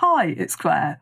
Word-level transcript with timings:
Hi, 0.00 0.26
it's 0.26 0.54
Claire. 0.54 1.00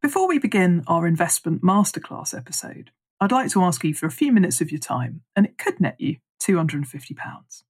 Before 0.00 0.26
we 0.26 0.38
begin 0.38 0.82
our 0.86 1.06
investment 1.06 1.62
masterclass 1.62 2.34
episode, 2.34 2.92
I'd 3.20 3.30
like 3.30 3.50
to 3.50 3.60
ask 3.60 3.84
you 3.84 3.92
for 3.92 4.06
a 4.06 4.10
few 4.10 4.32
minutes 4.32 4.62
of 4.62 4.70
your 4.70 4.80
time, 4.80 5.20
and 5.36 5.44
it 5.44 5.58
could 5.58 5.78
net 5.78 5.96
you 5.98 6.16
£250. 6.42 7.62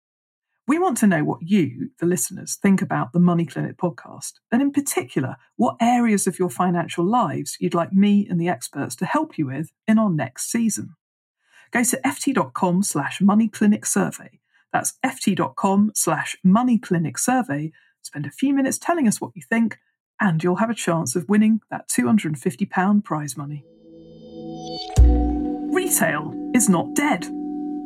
We 0.68 0.78
want 0.78 0.96
to 0.98 1.08
know 1.08 1.24
what 1.24 1.42
you, 1.42 1.90
the 1.98 2.06
listeners, 2.06 2.54
think 2.54 2.80
about 2.80 3.12
the 3.12 3.18
Money 3.18 3.44
Clinic 3.44 3.76
podcast, 3.76 4.34
and 4.52 4.62
in 4.62 4.70
particular, 4.70 5.34
what 5.56 5.74
areas 5.80 6.28
of 6.28 6.38
your 6.38 6.48
financial 6.48 7.04
lives 7.04 7.56
you'd 7.58 7.74
like 7.74 7.92
me 7.92 8.28
and 8.30 8.40
the 8.40 8.48
experts 8.48 8.94
to 8.94 9.04
help 9.04 9.36
you 9.36 9.46
with 9.46 9.72
in 9.88 9.98
our 9.98 10.10
next 10.10 10.48
season. 10.48 10.94
Go 11.72 11.82
to 11.82 12.00
ft.com 12.06 12.84
slash 12.84 13.18
moneyclinic 13.18 13.84
survey. 13.84 14.38
That's 14.72 14.94
ft.com 15.04 15.90
slash 15.96 16.36
moneyclinic 16.46 17.18
survey. 17.18 17.72
Spend 18.02 18.26
a 18.26 18.30
few 18.30 18.54
minutes 18.54 18.78
telling 18.78 19.08
us 19.08 19.20
what 19.20 19.32
you 19.34 19.42
think, 19.42 19.76
and 20.20 20.42
you'll 20.42 20.56
have 20.56 20.70
a 20.70 20.74
chance 20.74 21.16
of 21.16 21.28
winning 21.28 21.60
that 21.70 21.88
£250 21.88 23.04
prize 23.04 23.36
money. 23.36 23.64
Retail 25.72 26.34
is 26.54 26.68
not 26.68 26.94
dead. 26.94 27.22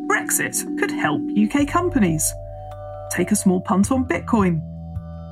Brexit 0.06 0.78
could 0.78 0.90
help 0.90 1.22
UK 1.36 1.68
companies. 1.68 2.32
Take 3.10 3.30
a 3.30 3.36
small 3.36 3.60
punt 3.60 3.90
on 3.92 4.06
Bitcoin. 4.06 4.60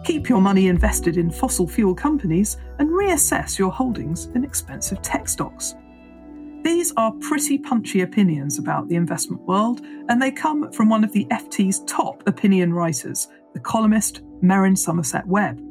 Keep 0.05 0.28
your 0.28 0.41
money 0.41 0.69
invested 0.69 1.17
in 1.17 1.31
fossil 1.31 1.67
fuel 1.67 1.95
companies 1.95 2.56
and 2.78 2.89
reassess 2.91 3.59
your 3.59 3.71
holdings 3.71 4.27
in 4.34 4.45
expensive 4.45 5.01
tech 5.03 5.28
stocks. 5.28 5.75
These 6.62 6.93
are 6.97 7.12
pretty 7.21 7.59
punchy 7.59 8.03
opinions 8.03 8.59
about 8.59 8.89
the 8.89 8.97
investment 8.97 9.43
world, 9.43 9.81
and 10.09 10.21
they 10.21 10.31
come 10.31 10.71
from 10.73 10.91
one 10.91 11.05
of 11.05 11.12
the 11.12 11.27
FT's 11.31 11.83
top 11.87 12.23
opinion 12.27 12.73
writers, 12.73 13.28
the 13.55 13.61
columnist 13.61 14.21
Merryn 14.43 14.77
Somerset 14.77 15.27
Webb. 15.27 15.70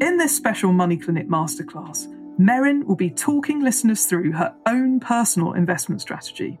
In 0.00 0.16
this 0.16 0.36
special 0.36 0.72
Money 0.72 0.96
Clinic 0.96 1.28
masterclass, 1.28 2.06
Merryn 2.38 2.84
will 2.84 2.94
be 2.94 3.10
talking 3.10 3.64
listeners 3.64 4.06
through 4.06 4.30
her 4.30 4.54
own 4.66 5.00
personal 5.00 5.54
investment 5.54 6.00
strategy 6.00 6.60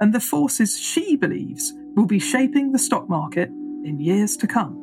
and 0.00 0.14
the 0.14 0.20
forces 0.20 0.78
she 0.78 1.16
believes 1.16 1.72
will 1.96 2.06
be 2.06 2.20
shaping 2.20 2.70
the 2.70 2.78
stock 2.78 3.08
market 3.08 3.48
in 3.48 3.98
years 3.98 4.36
to 4.36 4.46
come. 4.46 4.80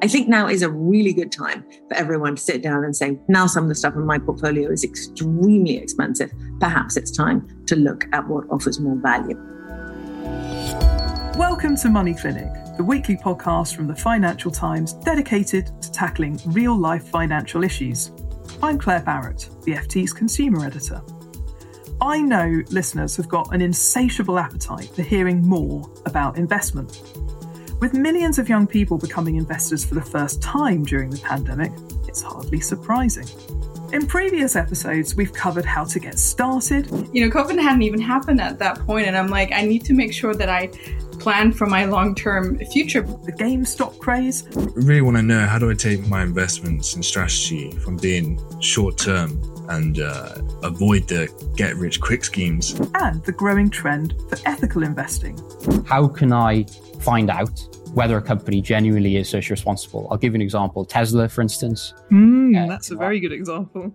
I 0.00 0.06
think 0.06 0.28
now 0.28 0.46
is 0.46 0.62
a 0.62 0.70
really 0.70 1.12
good 1.12 1.32
time 1.32 1.66
for 1.88 1.96
everyone 1.96 2.36
to 2.36 2.40
sit 2.40 2.62
down 2.62 2.84
and 2.84 2.94
say, 2.94 3.18
now 3.26 3.48
some 3.48 3.64
of 3.64 3.68
the 3.68 3.74
stuff 3.74 3.94
in 3.94 4.06
my 4.06 4.20
portfolio 4.20 4.70
is 4.70 4.84
extremely 4.84 5.76
expensive. 5.76 6.32
Perhaps 6.60 6.96
it's 6.96 7.10
time 7.10 7.48
to 7.66 7.74
look 7.74 8.06
at 8.12 8.28
what 8.28 8.44
offers 8.48 8.78
more 8.78 8.94
value. 8.94 9.36
Welcome 11.36 11.74
to 11.78 11.88
Money 11.88 12.14
Clinic, 12.14 12.52
the 12.78 12.84
weekly 12.84 13.16
podcast 13.16 13.74
from 13.74 13.88
the 13.88 13.94
Financial 13.94 14.52
Times 14.52 14.92
dedicated 14.92 15.66
to 15.82 15.90
tackling 15.90 16.38
real 16.46 16.78
life 16.78 17.08
financial 17.08 17.64
issues. 17.64 18.12
I'm 18.62 18.78
Claire 18.78 19.02
Barrett, 19.02 19.48
the 19.64 19.72
FT's 19.72 20.12
consumer 20.12 20.64
editor. 20.64 21.02
I 22.00 22.20
know 22.20 22.62
listeners 22.70 23.16
have 23.16 23.28
got 23.28 23.52
an 23.52 23.62
insatiable 23.62 24.38
appetite 24.38 24.90
for 24.94 25.02
hearing 25.02 25.44
more 25.44 25.90
about 26.06 26.38
investment. 26.38 27.02
With 27.80 27.94
millions 27.94 28.38
of 28.38 28.48
young 28.48 28.68
people 28.68 28.96
becoming 28.96 29.34
investors 29.34 29.84
for 29.84 29.96
the 29.96 30.02
first 30.02 30.40
time 30.40 30.84
during 30.84 31.10
the 31.10 31.18
pandemic, 31.18 31.72
it's 32.06 32.22
hardly 32.22 32.60
surprising. 32.60 33.26
In 33.92 34.06
previous 34.06 34.54
episodes, 34.54 35.16
we've 35.16 35.32
covered 35.32 35.64
how 35.64 35.82
to 35.82 35.98
get 35.98 36.16
started. 36.16 36.86
You 37.12 37.26
know, 37.26 37.34
COVID 37.34 37.60
hadn't 37.60 37.82
even 37.82 38.00
happened 38.00 38.40
at 38.40 38.60
that 38.60 38.78
point, 38.80 39.08
and 39.08 39.16
I'm 39.16 39.28
like, 39.28 39.50
I 39.50 39.62
need 39.62 39.84
to 39.86 39.94
make 39.94 40.12
sure 40.12 40.34
that 40.34 40.48
I 40.48 40.70
plan 41.18 41.52
for 41.52 41.66
my 41.66 41.84
long 41.84 42.14
term 42.14 42.58
future. 42.66 43.02
The 43.02 43.32
GameStop 43.32 43.98
craze. 43.98 44.46
I 44.56 44.60
really 44.74 45.02
want 45.02 45.16
to 45.16 45.22
know 45.22 45.46
how 45.46 45.58
do 45.58 45.70
I 45.70 45.74
take 45.74 46.06
my 46.08 46.22
investments 46.22 46.94
and 46.94 47.04
strategy 47.04 47.72
from 47.72 47.96
being 47.96 48.40
short 48.60 48.98
term 48.98 49.42
and 49.68 50.00
uh, 50.00 50.36
avoid 50.62 51.08
the 51.08 51.28
get 51.56 51.76
rich 51.76 52.00
quick 52.00 52.24
schemes. 52.24 52.78
And 52.94 53.22
the 53.24 53.32
growing 53.32 53.70
trend 53.70 54.14
for 54.28 54.38
ethical 54.46 54.82
investing. 54.82 55.38
How 55.86 56.08
can 56.08 56.32
I 56.32 56.64
find 57.00 57.30
out 57.30 57.60
whether 57.94 58.16
a 58.16 58.22
company 58.22 58.60
genuinely 58.60 59.16
is 59.16 59.28
socially 59.28 59.54
responsible. 59.54 60.06
I'll 60.10 60.18
give 60.18 60.32
you 60.32 60.36
an 60.36 60.42
example. 60.42 60.84
Tesla, 60.84 61.28
for 61.28 61.40
instance. 61.40 61.94
Mm, 62.10 62.64
uh, 62.64 62.68
that's 62.68 62.90
a 62.90 62.96
very 62.96 63.18
good 63.20 63.32
example. 63.32 63.92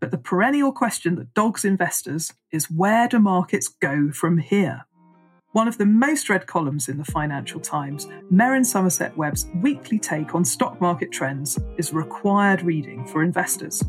But 0.00 0.10
the 0.10 0.18
perennial 0.18 0.72
question 0.72 1.16
that 1.16 1.32
dogs 1.34 1.64
investors 1.64 2.32
is 2.50 2.70
where 2.70 3.08
do 3.08 3.18
markets 3.18 3.68
go 3.68 4.10
from 4.12 4.38
here? 4.38 4.84
One 5.52 5.68
of 5.68 5.76
the 5.76 5.84
most 5.84 6.30
read 6.30 6.46
columns 6.46 6.88
in 6.88 6.96
the 6.96 7.04
Financial 7.04 7.60
Times, 7.60 8.08
Merryn 8.32 8.64
Somerset 8.64 9.14
Webb's 9.18 9.44
weekly 9.56 9.98
take 9.98 10.34
on 10.34 10.46
stock 10.46 10.80
market 10.80 11.12
trends 11.12 11.58
is 11.76 11.92
required 11.92 12.62
reading 12.62 13.06
for 13.06 13.22
investors. 13.22 13.84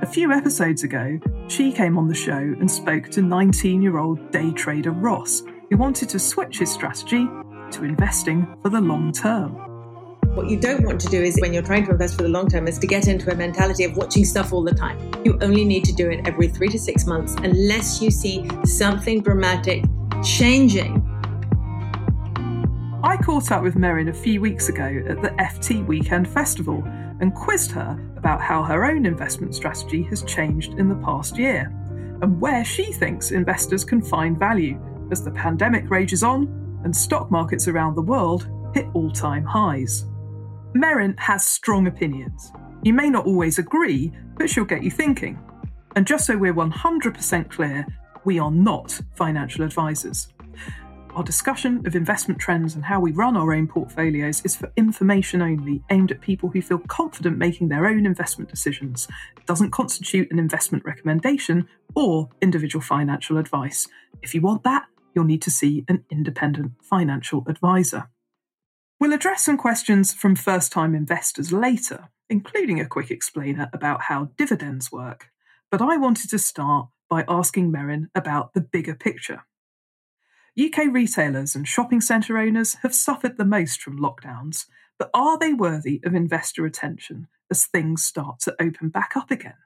A 0.00 0.06
few 0.06 0.32
episodes 0.32 0.82
ago, 0.82 1.20
she 1.48 1.72
came 1.72 1.98
on 1.98 2.08
the 2.08 2.14
show 2.14 2.38
and 2.38 2.70
spoke 2.70 3.10
to 3.10 3.20
19 3.20 3.82
year 3.82 3.98
old 3.98 4.30
day 4.30 4.50
trader 4.52 4.92
Ross, 4.92 5.42
who 5.68 5.76
wanted 5.76 6.08
to 6.08 6.18
switch 6.18 6.60
his 6.60 6.72
strategy 6.72 7.28
to 7.72 7.84
investing 7.84 8.56
for 8.62 8.70
the 8.70 8.80
long 8.80 9.12
term. 9.12 9.52
What 10.34 10.48
you 10.48 10.58
don't 10.58 10.86
want 10.86 10.98
to 11.02 11.08
do 11.08 11.22
is 11.22 11.38
when 11.42 11.52
you're 11.52 11.62
trying 11.62 11.84
to 11.84 11.90
invest 11.90 12.16
for 12.16 12.22
the 12.22 12.30
long 12.30 12.48
term 12.48 12.66
is 12.66 12.78
to 12.78 12.86
get 12.86 13.08
into 13.08 13.30
a 13.30 13.34
mentality 13.34 13.84
of 13.84 13.94
watching 13.98 14.24
stuff 14.24 14.54
all 14.54 14.64
the 14.64 14.72
time. 14.72 14.98
You 15.22 15.36
only 15.42 15.66
need 15.66 15.84
to 15.84 15.92
do 15.92 16.08
it 16.08 16.26
every 16.26 16.48
three 16.48 16.68
to 16.68 16.78
six 16.78 17.06
months 17.06 17.34
unless 17.42 18.00
you 18.00 18.10
see 18.10 18.48
something 18.64 19.20
dramatic 19.20 19.84
changing. 20.22 21.08
I 23.02 23.16
caught 23.16 23.50
up 23.50 23.62
with 23.62 23.74
Merryn 23.74 24.08
a 24.08 24.14
few 24.14 24.40
weeks 24.40 24.68
ago 24.68 25.02
at 25.08 25.20
the 25.20 25.30
FT 25.30 25.84
Weekend 25.84 26.28
Festival 26.28 26.82
and 27.20 27.34
quizzed 27.34 27.72
her 27.72 27.98
about 28.16 28.40
how 28.40 28.62
her 28.62 28.84
own 28.84 29.04
investment 29.04 29.54
strategy 29.54 30.02
has 30.04 30.22
changed 30.22 30.74
in 30.74 30.88
the 30.88 30.94
past 30.96 31.36
year 31.36 31.72
and 32.22 32.40
where 32.40 32.64
she 32.64 32.92
thinks 32.92 33.32
investors 33.32 33.84
can 33.84 34.00
find 34.00 34.38
value 34.38 34.80
as 35.10 35.24
the 35.24 35.30
pandemic 35.32 35.90
rages 35.90 36.22
on 36.22 36.80
and 36.84 36.94
stock 36.94 37.30
markets 37.32 37.66
around 37.66 37.96
the 37.96 38.02
world 38.02 38.48
hit 38.74 38.86
all 38.94 39.10
time 39.10 39.44
highs. 39.44 40.06
Merryn 40.74 41.18
has 41.18 41.44
strong 41.44 41.88
opinions. 41.88 42.52
You 42.84 42.94
may 42.94 43.10
not 43.10 43.26
always 43.26 43.58
agree, 43.58 44.12
but 44.36 44.48
she'll 44.48 44.64
get 44.64 44.84
you 44.84 44.90
thinking. 44.90 45.38
And 45.96 46.06
just 46.06 46.26
so 46.26 46.36
we're 46.38 46.54
100% 46.54 47.50
clear, 47.50 47.86
we 48.24 48.38
are 48.38 48.50
not 48.50 49.00
financial 49.14 49.64
advisors. 49.64 50.28
Our 51.14 51.22
discussion 51.22 51.86
of 51.86 51.94
investment 51.94 52.40
trends 52.40 52.74
and 52.74 52.84
how 52.84 52.98
we 52.98 53.12
run 53.12 53.36
our 53.36 53.52
own 53.52 53.68
portfolios 53.68 54.40
is 54.46 54.56
for 54.56 54.72
information 54.76 55.42
only, 55.42 55.82
aimed 55.90 56.10
at 56.10 56.22
people 56.22 56.48
who 56.48 56.62
feel 56.62 56.78
confident 56.78 57.36
making 57.36 57.68
their 57.68 57.86
own 57.86 58.06
investment 58.06 58.48
decisions. 58.48 59.08
It 59.36 59.44
doesn't 59.44 59.72
constitute 59.72 60.32
an 60.32 60.38
investment 60.38 60.86
recommendation 60.86 61.68
or 61.94 62.30
individual 62.40 62.82
financial 62.82 63.36
advice. 63.36 63.88
If 64.22 64.34
you 64.34 64.40
want 64.40 64.62
that, 64.64 64.86
you'll 65.14 65.24
need 65.24 65.42
to 65.42 65.50
see 65.50 65.84
an 65.86 66.04
independent 66.10 66.72
financial 66.82 67.44
advisor. 67.46 68.08
We'll 68.98 69.12
address 69.12 69.42
some 69.42 69.58
questions 69.58 70.14
from 70.14 70.34
first 70.34 70.72
time 70.72 70.94
investors 70.94 71.52
later, 71.52 72.08
including 72.30 72.80
a 72.80 72.86
quick 72.86 73.10
explainer 73.10 73.68
about 73.74 74.02
how 74.02 74.30
dividends 74.38 74.90
work. 74.90 75.28
But 75.70 75.82
I 75.82 75.98
wanted 75.98 76.30
to 76.30 76.38
start 76.38 76.88
by 77.12 77.26
asking 77.28 77.70
Merryn 77.70 78.08
about 78.14 78.54
the 78.54 78.60
bigger 78.62 78.94
picture. 78.94 79.44
UK 80.58 80.84
retailers 80.90 81.54
and 81.54 81.68
shopping 81.68 82.00
centre 82.00 82.38
owners 82.38 82.76
have 82.82 82.94
suffered 82.94 83.36
the 83.36 83.44
most 83.44 83.82
from 83.82 83.98
lockdowns, 83.98 84.64
but 84.98 85.10
are 85.12 85.38
they 85.38 85.52
worthy 85.52 86.00
of 86.06 86.14
investor 86.14 86.64
attention 86.64 87.28
as 87.50 87.66
things 87.66 88.02
start 88.02 88.40
to 88.40 88.56
open 88.58 88.88
back 88.88 89.12
up 89.14 89.30
again? 89.30 89.58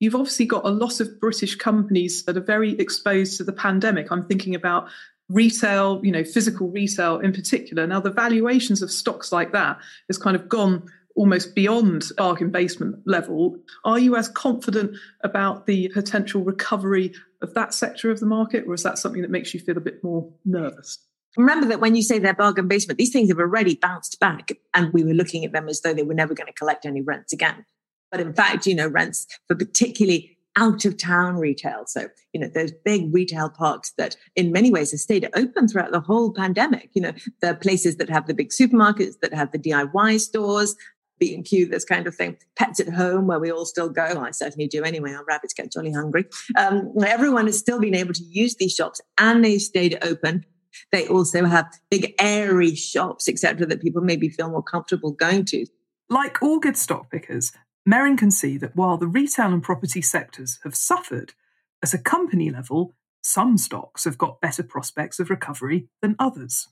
You've 0.00 0.16
obviously 0.16 0.46
got 0.46 0.66
a 0.66 0.70
lot 0.70 0.98
of 0.98 1.20
British 1.20 1.54
companies 1.54 2.24
that 2.24 2.36
are 2.36 2.40
very 2.40 2.72
exposed 2.72 3.36
to 3.36 3.44
the 3.44 3.52
pandemic. 3.52 4.10
I'm 4.10 4.26
thinking 4.26 4.56
about 4.56 4.88
retail, 5.28 6.00
you 6.02 6.10
know, 6.10 6.24
physical 6.24 6.70
retail 6.70 7.20
in 7.20 7.32
particular. 7.32 7.86
Now, 7.86 8.00
the 8.00 8.10
valuations 8.10 8.82
of 8.82 8.90
stocks 8.90 9.30
like 9.30 9.52
that 9.52 9.78
has 10.08 10.18
kind 10.18 10.34
of 10.34 10.48
gone 10.48 10.90
almost 11.16 11.54
beyond 11.54 12.04
bargain 12.16 12.50
basement 12.50 12.96
level. 13.06 13.56
Are 13.84 13.98
you 13.98 14.16
as 14.16 14.28
confident 14.28 14.96
about 15.22 15.66
the 15.66 15.88
potential 15.88 16.42
recovery 16.42 17.12
of 17.42 17.54
that 17.54 17.74
sector 17.74 18.10
of 18.10 18.20
the 18.20 18.26
market, 18.26 18.64
or 18.66 18.74
is 18.74 18.82
that 18.82 18.98
something 18.98 19.22
that 19.22 19.30
makes 19.30 19.52
you 19.54 19.60
feel 19.60 19.76
a 19.76 19.80
bit 19.80 20.02
more 20.04 20.32
nervous? 20.44 20.98
Remember 21.36 21.66
that 21.68 21.80
when 21.80 21.94
you 21.94 22.02
say 22.02 22.18
they're 22.18 22.34
bargain 22.34 22.68
basement, 22.68 22.98
these 22.98 23.12
things 23.12 23.28
have 23.28 23.38
already 23.38 23.76
bounced 23.76 24.18
back, 24.20 24.50
and 24.74 24.92
we 24.92 25.04
were 25.04 25.14
looking 25.14 25.44
at 25.44 25.52
them 25.52 25.68
as 25.68 25.80
though 25.80 25.94
they 25.94 26.02
were 26.02 26.14
never 26.14 26.34
going 26.34 26.48
to 26.48 26.52
collect 26.52 26.84
any 26.86 27.00
rents 27.00 27.32
again. 27.32 27.64
But 28.10 28.20
in 28.20 28.34
fact, 28.34 28.66
you 28.66 28.74
know, 28.74 28.88
rents 28.88 29.26
for 29.46 29.54
particularly 29.54 30.36
out 30.56 30.84
of 30.84 30.96
town 30.96 31.36
retail. 31.36 31.84
So, 31.86 32.08
you 32.32 32.40
know, 32.40 32.48
those 32.52 32.72
big 32.84 33.14
retail 33.14 33.48
parks 33.48 33.92
that 33.98 34.16
in 34.34 34.50
many 34.50 34.70
ways 34.72 34.90
have 34.90 35.00
stayed 35.00 35.28
open 35.34 35.68
throughout 35.68 35.92
the 35.92 36.00
whole 36.00 36.32
pandemic. 36.32 36.90
You 36.94 37.02
know, 37.02 37.12
the 37.40 37.54
places 37.54 37.96
that 37.96 38.10
have 38.10 38.26
the 38.26 38.34
big 38.34 38.50
supermarkets, 38.50 39.20
that 39.22 39.32
have 39.32 39.52
the 39.52 39.58
DIY 39.58 40.20
stores, 40.20 40.74
B&Q, 41.20 41.66
this 41.66 41.84
kind 41.84 42.06
of 42.06 42.14
thing. 42.14 42.36
Pets 42.56 42.80
at 42.80 42.88
home, 42.88 43.26
where 43.26 43.38
we 43.38 43.52
all 43.52 43.66
still 43.66 43.88
go. 43.88 44.02
I 44.02 44.32
certainly 44.32 44.66
do 44.66 44.82
anyway. 44.82 45.12
Our 45.12 45.24
rabbits 45.24 45.54
get 45.54 45.70
jolly 45.70 45.92
hungry. 45.92 46.24
Um, 46.56 46.92
everyone 47.06 47.46
has 47.46 47.58
still 47.58 47.78
been 47.78 47.94
able 47.94 48.14
to 48.14 48.24
use 48.24 48.56
these 48.56 48.74
shops 48.74 49.00
and 49.18 49.44
they 49.44 49.58
stayed 49.58 49.98
open. 50.02 50.44
They 50.92 51.06
also 51.06 51.44
have 51.44 51.66
big 51.90 52.14
airy 52.18 52.74
shops, 52.74 53.28
etc., 53.28 53.66
that 53.66 53.82
people 53.82 54.02
maybe 54.02 54.28
feel 54.28 54.50
more 54.50 54.62
comfortable 54.62 55.12
going 55.12 55.44
to. 55.46 55.66
Like 56.08 56.42
all 56.42 56.58
good 56.58 56.76
stock 56.76 57.10
pickers, 57.10 57.52
Merryn 57.88 58.18
can 58.18 58.30
see 58.30 58.56
that 58.58 58.76
while 58.76 58.96
the 58.96 59.06
retail 59.06 59.52
and 59.52 59.62
property 59.62 60.02
sectors 60.02 60.58
have 60.64 60.74
suffered, 60.74 61.34
at 61.82 61.94
a 61.94 61.98
company 61.98 62.50
level, 62.50 62.94
some 63.22 63.56
stocks 63.58 64.04
have 64.04 64.18
got 64.18 64.40
better 64.40 64.62
prospects 64.62 65.18
of 65.18 65.30
recovery 65.30 65.88
than 66.02 66.16
others. 66.18 66.68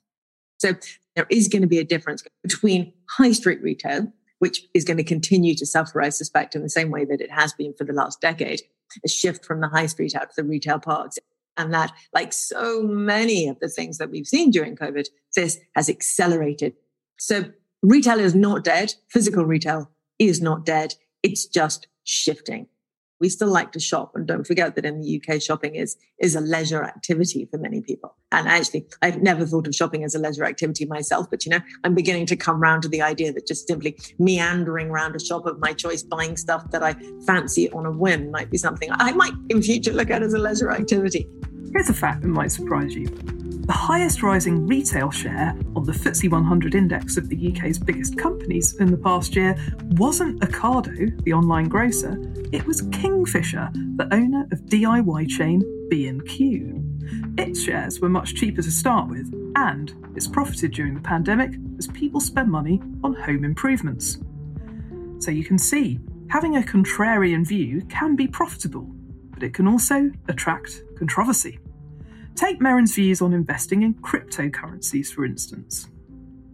So 0.59 0.75
there 1.15 1.27
is 1.31 1.49
going 1.49 1.63
to 1.63 1.69
be 1.69 1.79
a 1.79 1.85
difference 1.85 2.23
between 2.43 2.93
high 3.09 3.33
street 3.33 3.63
retail, 3.63 4.13
which 4.39 4.63
is 4.75 4.85
going 4.85 4.97
to 4.97 5.05
continue 5.05 5.55
to 5.55 5.67
suffer, 5.67 6.01
I 6.01 6.11
suspect, 6.11 6.55
in 6.55 6.63
the 6.63 6.69
same 6.69 6.91
way 6.91 7.05
that 7.05 7.21
it 7.21 7.31
has 7.31 7.53
been 7.53 7.75
for 7.75 7.85
the 7.85 7.93
last 7.93 8.21
decade, 8.21 8.63
a 9.05 9.09
shift 9.09 9.45
from 9.45 9.61
the 9.61 9.69
high 9.69 9.87
street 9.87 10.15
out 10.15 10.31
to 10.31 10.43
the 10.43 10.49
retail 10.49 10.79
parks. 10.79 11.19
And 11.57 11.75
that, 11.75 11.93
like 12.13 12.33
so 12.33 12.83
many 12.83 13.49
of 13.49 13.59
the 13.59 13.69
things 13.69 13.99
that 13.99 14.11
we've 14.11 14.27
seen 14.27 14.51
during 14.51 14.77
COVID, 14.77 15.09
this 15.35 15.59
has 15.75 15.89
accelerated. 15.89 16.75
So 17.19 17.47
retail 17.83 18.21
is 18.21 18.35
not 18.35 18.63
dead. 18.63 18.95
Physical 19.09 19.45
retail 19.45 19.91
is 20.21 20.41
not 20.41 20.65
dead. 20.65 20.95
It's 21.23 21.47
just 21.47 21.89
shifting 22.05 22.69
we 23.21 23.29
still 23.29 23.49
like 23.49 23.73
to 23.73 23.81
shop. 23.81 24.13
And 24.15 24.27
don't 24.27 24.47
forget 24.47 24.75
that 24.75 24.85
in 24.85 25.01
the 25.01 25.21
uk 25.21 25.43
shopping 25.43 25.75
is 25.75 25.97
is 26.19 26.35
a 26.35 26.41
leisure 26.41 26.85
activity 26.85 27.47
for 27.51 27.59
many 27.59 27.81
people. 27.81 28.15
And 28.33 28.49
actually 28.49 28.87
i've 29.03 29.23
never 29.23 29.47
thought 29.47 29.67
of 29.67 29.75
shopping 29.75 30.05
as 30.05 30.15
a 30.15 30.19
leisure 30.19 30.45
activity 30.45 30.85
myself 30.87 31.31
but 31.31 31.45
you 31.45 31.51
know 31.51 31.61
i'm 31.85 31.95
beginning 31.95 32.27
to 32.27 32.37
come 32.37 32.61
round 32.61 32.83
to 32.83 32.89
the 32.89 33.03
idea 33.03 33.33
that 33.33 33.47
just 33.47 33.67
simply 33.67 33.97
meandering 34.19 34.91
around 34.91 35.17
a 35.17 35.21
shop 35.21 35.47
of 35.47 35.59
my 35.59 35.73
choice 35.73 36.03
buying 36.03 36.37
stuff 36.37 36.71
that 36.71 36.83
i 36.83 36.95
fancy 37.27 37.71
on 37.71 37.87
a 37.87 37.91
whim 37.91 38.31
might 38.31 38.51
be 38.51 38.59
something 38.59 38.89
i 38.93 39.13
might 39.13 39.33
in 39.49 39.63
future 39.63 39.93
look 39.93 40.11
at 40.11 40.23
as 40.23 40.35
a 40.35 40.39
leisure 40.39 40.71
activity 40.71 41.27
here's 41.73 41.89
a 41.89 41.95
fact 41.95 42.23
that 42.23 42.29
might 42.29 42.53
surprise 42.53 42.95
you 42.95 43.07
the 43.69 43.75
highest 43.75 44.23
rising 44.23 44.67
retail 44.67 45.11
share 45.11 45.55
on 45.77 45.85
the 45.85 45.93
FTSE 45.93 46.31
100 46.31 46.75
index 46.75 47.19
of 47.19 47.29
the 47.29 47.53
UK's 47.53 47.79
biggest 47.79 48.17
companies 48.17 48.75
in 48.77 48.91
the 48.91 48.97
past 48.97 49.37
year 49.37 49.55
wasn't 49.91 50.41
Ocado, 50.41 51.23
the 51.25 51.35
online 51.35 51.69
grocer, 51.69 52.17
it 52.51 52.67
was 52.67 52.81
Kingfisher, 52.93 53.69
the 53.97 54.09
owner 54.11 54.49
of 54.53 54.61
DIY 54.63 55.29
chain 55.29 55.61
B&Q. 55.91 56.83
Its 57.37 57.63
shares 57.63 58.01
were 58.01 58.09
much 58.09 58.35
cheaper 58.35 58.63
to 58.63 58.71
start 58.71 59.11
with, 59.11 59.31
and 59.57 59.93
it's 60.17 60.27
profited 60.27 60.73
during 60.73 60.95
the 60.95 61.03
pandemic 61.03 61.53
as 61.79 61.89
people 61.89 62.21
spend 62.21 62.51
money 62.51 62.81
on 63.05 63.13
home 63.13 63.45
improvements. 63.45 64.17
So 65.19 65.31
you 65.31 65.45
can 65.45 65.59
see, 65.59 66.01
having 66.31 66.57
a 66.57 66.63
contrarian 66.63 67.47
view 67.47 67.83
can 67.91 68.17
be 68.17 68.29
profitable, 68.29 68.91
but 69.39 69.47
it 69.47 69.55
can 69.55 69.69
also 69.69 70.11
attract 70.29 70.83
controversy. 70.99 71.61
Take 72.35 72.59
Merryn's 72.59 72.93
views 72.93 73.23
on 73.23 73.33
investing 73.33 73.85
in 73.85 73.95
cryptocurrencies, 73.95 75.13
for 75.13 75.25
instance. 75.25 75.87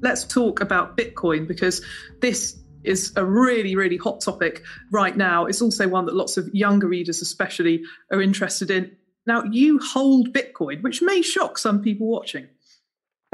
Let's 0.02 0.24
talk 0.24 0.60
about 0.60 0.94
Bitcoin 0.94 1.48
because 1.48 1.82
this 2.20 2.62
is 2.82 3.14
a 3.16 3.24
really, 3.24 3.74
really 3.74 3.96
hot 3.96 4.20
topic 4.20 4.64
right 4.92 5.16
now. 5.16 5.46
It's 5.46 5.62
also 5.62 5.88
one 5.88 6.04
that 6.04 6.14
lots 6.14 6.36
of 6.36 6.54
younger 6.54 6.86
readers, 6.86 7.22
especially, 7.22 7.84
are 8.12 8.20
interested 8.20 8.70
in. 8.70 8.94
Now, 9.26 9.44
you 9.44 9.78
hold 9.78 10.34
Bitcoin, 10.34 10.82
which 10.82 11.00
may 11.00 11.22
shock 11.22 11.56
some 11.56 11.80
people 11.80 12.06
watching. 12.06 12.48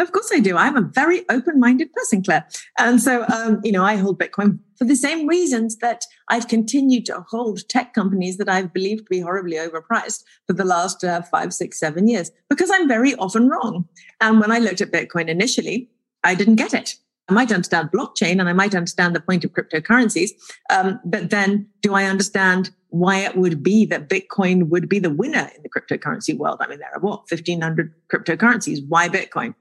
Of 0.00 0.12
course 0.12 0.30
I 0.32 0.40
do. 0.40 0.56
I'm 0.56 0.78
a 0.78 0.80
very 0.80 1.28
open-minded 1.28 1.92
person, 1.92 2.22
Claire. 2.22 2.46
And 2.78 3.02
so, 3.02 3.26
um, 3.28 3.60
you 3.62 3.70
know, 3.70 3.84
I 3.84 3.96
hold 3.96 4.18
Bitcoin 4.18 4.58
for 4.76 4.86
the 4.86 4.96
same 4.96 5.26
reasons 5.26 5.76
that 5.78 6.06
I've 6.28 6.48
continued 6.48 7.04
to 7.06 7.24
hold 7.28 7.68
tech 7.68 7.92
companies 7.92 8.38
that 8.38 8.48
I've 8.48 8.72
believed 8.72 9.04
to 9.04 9.10
be 9.10 9.20
horribly 9.20 9.58
overpriced 9.58 10.24
for 10.46 10.54
the 10.54 10.64
last 10.64 11.04
uh, 11.04 11.20
five, 11.20 11.52
six, 11.52 11.78
seven 11.78 12.08
years, 12.08 12.30
because 12.48 12.70
I'm 12.72 12.88
very 12.88 13.14
often 13.16 13.50
wrong. 13.50 13.86
And 14.22 14.40
when 14.40 14.50
I 14.50 14.58
looked 14.58 14.80
at 14.80 14.90
Bitcoin 14.90 15.28
initially, 15.28 15.90
I 16.24 16.34
didn't 16.34 16.56
get 16.56 16.72
it. 16.72 16.96
I 17.28 17.34
might 17.34 17.52
understand 17.52 17.90
blockchain 17.92 18.40
and 18.40 18.48
I 18.48 18.54
might 18.54 18.74
understand 18.74 19.14
the 19.14 19.20
point 19.20 19.44
of 19.44 19.52
cryptocurrencies. 19.52 20.30
Um, 20.70 20.98
but 21.04 21.28
then 21.28 21.68
do 21.82 21.94
I 21.94 22.04
understand 22.04 22.70
why 22.88 23.18
it 23.18 23.36
would 23.36 23.62
be 23.62 23.84
that 23.86 24.08
Bitcoin 24.08 24.68
would 24.68 24.88
be 24.88 24.98
the 24.98 25.10
winner 25.10 25.50
in 25.54 25.62
the 25.62 25.68
cryptocurrency 25.68 26.36
world? 26.36 26.58
I 26.60 26.68
mean, 26.68 26.78
there 26.78 26.90
are 26.92 27.00
what, 27.00 27.30
1500 27.30 27.94
cryptocurrencies. 28.12 28.80
Why 28.88 29.08
Bitcoin? 29.08 29.54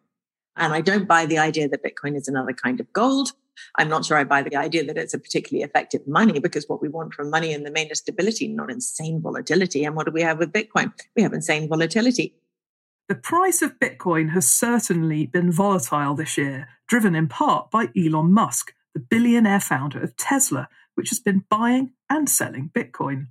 And 0.59 0.73
I 0.73 0.81
don't 0.81 1.07
buy 1.07 1.25
the 1.25 1.37
idea 1.39 1.69
that 1.69 1.83
Bitcoin 1.83 2.15
is 2.17 2.27
another 2.27 2.53
kind 2.53 2.79
of 2.79 2.91
gold. 2.93 3.31
I'm 3.77 3.89
not 3.89 4.05
sure 4.05 4.17
I 4.17 4.25
buy 4.25 4.43
the 4.43 4.57
idea 4.57 4.85
that 4.85 4.97
it's 4.97 5.13
a 5.13 5.19
particularly 5.19 5.63
effective 5.63 6.05
money 6.05 6.39
because 6.39 6.67
what 6.67 6.81
we 6.81 6.89
want 6.89 7.13
from 7.13 7.29
money 7.29 7.53
in 7.53 7.63
the 7.63 7.71
main 7.71 7.87
is 7.87 7.99
stability, 7.99 8.47
not 8.47 8.69
insane 8.69 9.21
volatility. 9.21 9.85
And 9.85 9.95
what 9.95 10.05
do 10.05 10.11
we 10.11 10.21
have 10.21 10.37
with 10.37 10.51
Bitcoin? 10.51 10.93
We 11.15 11.23
have 11.23 11.33
insane 11.33 11.67
volatility. 11.69 12.35
The 13.07 13.15
price 13.15 13.61
of 13.61 13.79
Bitcoin 13.79 14.31
has 14.31 14.49
certainly 14.49 15.25
been 15.25 15.51
volatile 15.51 16.13
this 16.13 16.37
year, 16.37 16.67
driven 16.87 17.15
in 17.15 17.27
part 17.27 17.71
by 17.71 17.87
Elon 17.97 18.31
Musk, 18.31 18.73
the 18.93 18.99
billionaire 18.99 19.59
founder 19.59 20.01
of 20.01 20.15
Tesla, 20.15 20.67
which 20.95 21.09
has 21.09 21.19
been 21.19 21.45
buying 21.49 21.93
and 22.09 22.29
selling 22.29 22.69
Bitcoin. 22.73 23.27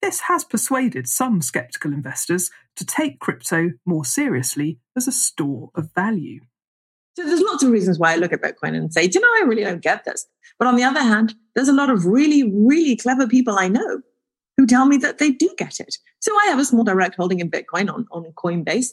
This 0.00 0.20
has 0.20 0.44
persuaded 0.44 1.08
some 1.08 1.42
skeptical 1.42 1.92
investors 1.92 2.50
to 2.76 2.86
take 2.86 3.20
crypto 3.20 3.72
more 3.84 4.04
seriously 4.04 4.78
as 4.96 5.06
a 5.06 5.12
store 5.12 5.70
of 5.74 5.92
value. 5.94 6.40
So 7.14 7.24
there's 7.24 7.40
lots 7.40 7.62
of 7.62 7.70
reasons 7.70 7.98
why 7.98 8.12
I 8.12 8.16
look 8.16 8.32
at 8.32 8.40
Bitcoin 8.40 8.74
and 8.74 8.92
say, 8.92 9.08
you 9.12 9.20
know, 9.20 9.28
I 9.28 9.44
really 9.46 9.64
don't 9.64 9.82
get 9.82 10.04
this. 10.04 10.26
But 10.58 10.68
on 10.68 10.76
the 10.76 10.84
other 10.84 11.02
hand, 11.02 11.34
there's 11.54 11.68
a 11.68 11.72
lot 11.72 11.90
of 11.90 12.06
really, 12.06 12.50
really 12.50 12.96
clever 12.96 13.26
people 13.26 13.58
I 13.58 13.68
know 13.68 14.00
who 14.56 14.66
tell 14.66 14.86
me 14.86 14.96
that 14.98 15.18
they 15.18 15.30
do 15.30 15.52
get 15.58 15.80
it. 15.80 15.96
So 16.20 16.32
I 16.44 16.46
have 16.46 16.58
a 16.58 16.64
small 16.64 16.84
direct 16.84 17.16
holding 17.16 17.40
in 17.40 17.50
Bitcoin 17.50 17.92
on, 17.92 18.06
on 18.12 18.24
Coinbase, 18.36 18.92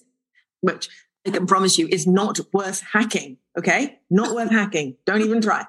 which 0.62 0.90
I 1.28 1.32
can 1.32 1.46
promise 1.46 1.78
you 1.78 1.88
is 1.92 2.08
not 2.08 2.40
worth 2.54 2.82
hacking. 2.82 3.38
Okay. 3.58 4.00
Not 4.10 4.34
worth 4.34 4.52
hacking. 4.52 4.96
Don't 5.06 5.22
even 5.22 5.42
try. 5.42 5.66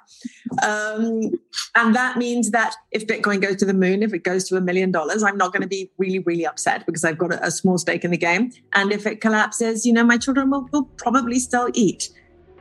Um, 0.62 1.32
and 1.74 1.94
that 1.94 2.16
means 2.16 2.52
that 2.52 2.74
if 2.92 3.06
Bitcoin 3.06 3.42
goes 3.42 3.56
to 3.56 3.64
the 3.64 3.74
moon, 3.74 4.02
if 4.02 4.14
it 4.14 4.22
goes 4.22 4.48
to 4.48 4.56
a 4.56 4.60
million 4.60 4.92
dollars, 4.92 5.22
I'm 5.24 5.36
not 5.36 5.52
going 5.52 5.62
to 5.62 5.68
be 5.68 5.90
really, 5.98 6.20
really 6.20 6.46
upset 6.46 6.86
because 6.86 7.04
I've 7.04 7.18
got 7.18 7.32
a, 7.32 7.46
a, 7.46 7.50
small 7.50 7.78
stake 7.78 8.04
in 8.04 8.12
the 8.12 8.16
game. 8.16 8.52
And 8.74 8.92
if 8.92 9.06
it 9.06 9.20
collapses, 9.20 9.84
you 9.84 9.92
know, 9.92 10.04
my 10.04 10.18
children 10.18 10.50
will, 10.50 10.68
will 10.72 10.84
probably 10.84 11.40
still 11.40 11.68
eat. 11.74 12.10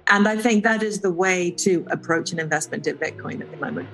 And 0.10 0.28
I 0.28 0.38
think 0.38 0.64
that 0.64 0.84
is 0.84 1.02
the 1.02 1.12
way 1.12 1.52
to 1.52 1.86
approach 1.92 2.32
an 2.32 2.40
investment 2.40 2.88
in 2.88 2.98
Bitcoin 2.98 3.42
at 3.42 3.52
the 3.52 3.58
moment. 3.58 3.88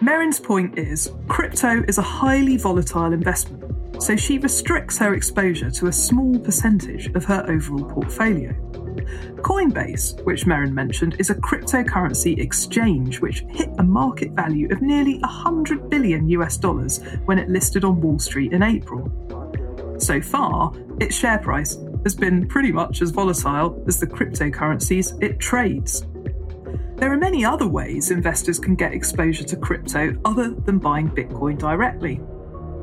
Merryn's 0.00 0.38
point 0.38 0.78
is 0.78 1.10
crypto 1.28 1.82
is 1.88 1.98
a 1.98 2.02
highly 2.02 2.56
volatile 2.56 3.12
investment 3.12 3.66
so 3.98 4.16
she 4.16 4.38
restricts 4.38 4.98
her 4.98 5.14
exposure 5.14 5.70
to 5.70 5.86
a 5.86 5.92
small 5.92 6.38
percentage 6.38 7.06
of 7.14 7.24
her 7.24 7.44
overall 7.48 7.84
portfolio. 7.84 8.52
Coinbase, 9.42 10.22
which 10.24 10.46
Merryn 10.46 10.72
mentioned, 10.72 11.16
is 11.18 11.30
a 11.30 11.34
cryptocurrency 11.34 12.38
exchange 12.38 13.20
which 13.20 13.44
hit 13.50 13.70
a 13.78 13.82
market 13.82 14.32
value 14.32 14.70
of 14.70 14.82
nearly 14.82 15.18
100 15.18 15.88
billion 15.88 16.28
US 16.30 16.56
dollars 16.56 17.00
when 17.26 17.38
it 17.38 17.48
listed 17.48 17.84
on 17.84 18.00
Wall 18.00 18.18
Street 18.18 18.52
in 18.52 18.62
April. 18.62 19.10
So 19.98 20.20
far, 20.20 20.72
its 21.00 21.16
share 21.16 21.38
price 21.38 21.76
has 22.06 22.14
been 22.14 22.46
pretty 22.46 22.70
much 22.70 23.02
as 23.02 23.10
volatile 23.10 23.82
as 23.88 23.98
the 23.98 24.06
cryptocurrencies 24.06 25.20
it 25.20 25.40
trades. 25.40 26.06
There 26.94 27.12
are 27.12 27.16
many 27.16 27.44
other 27.44 27.66
ways 27.66 28.12
investors 28.12 28.60
can 28.60 28.76
get 28.76 28.92
exposure 28.92 29.42
to 29.42 29.56
crypto 29.56 30.16
other 30.24 30.50
than 30.50 30.78
buying 30.78 31.10
Bitcoin 31.10 31.58
directly. 31.58 32.20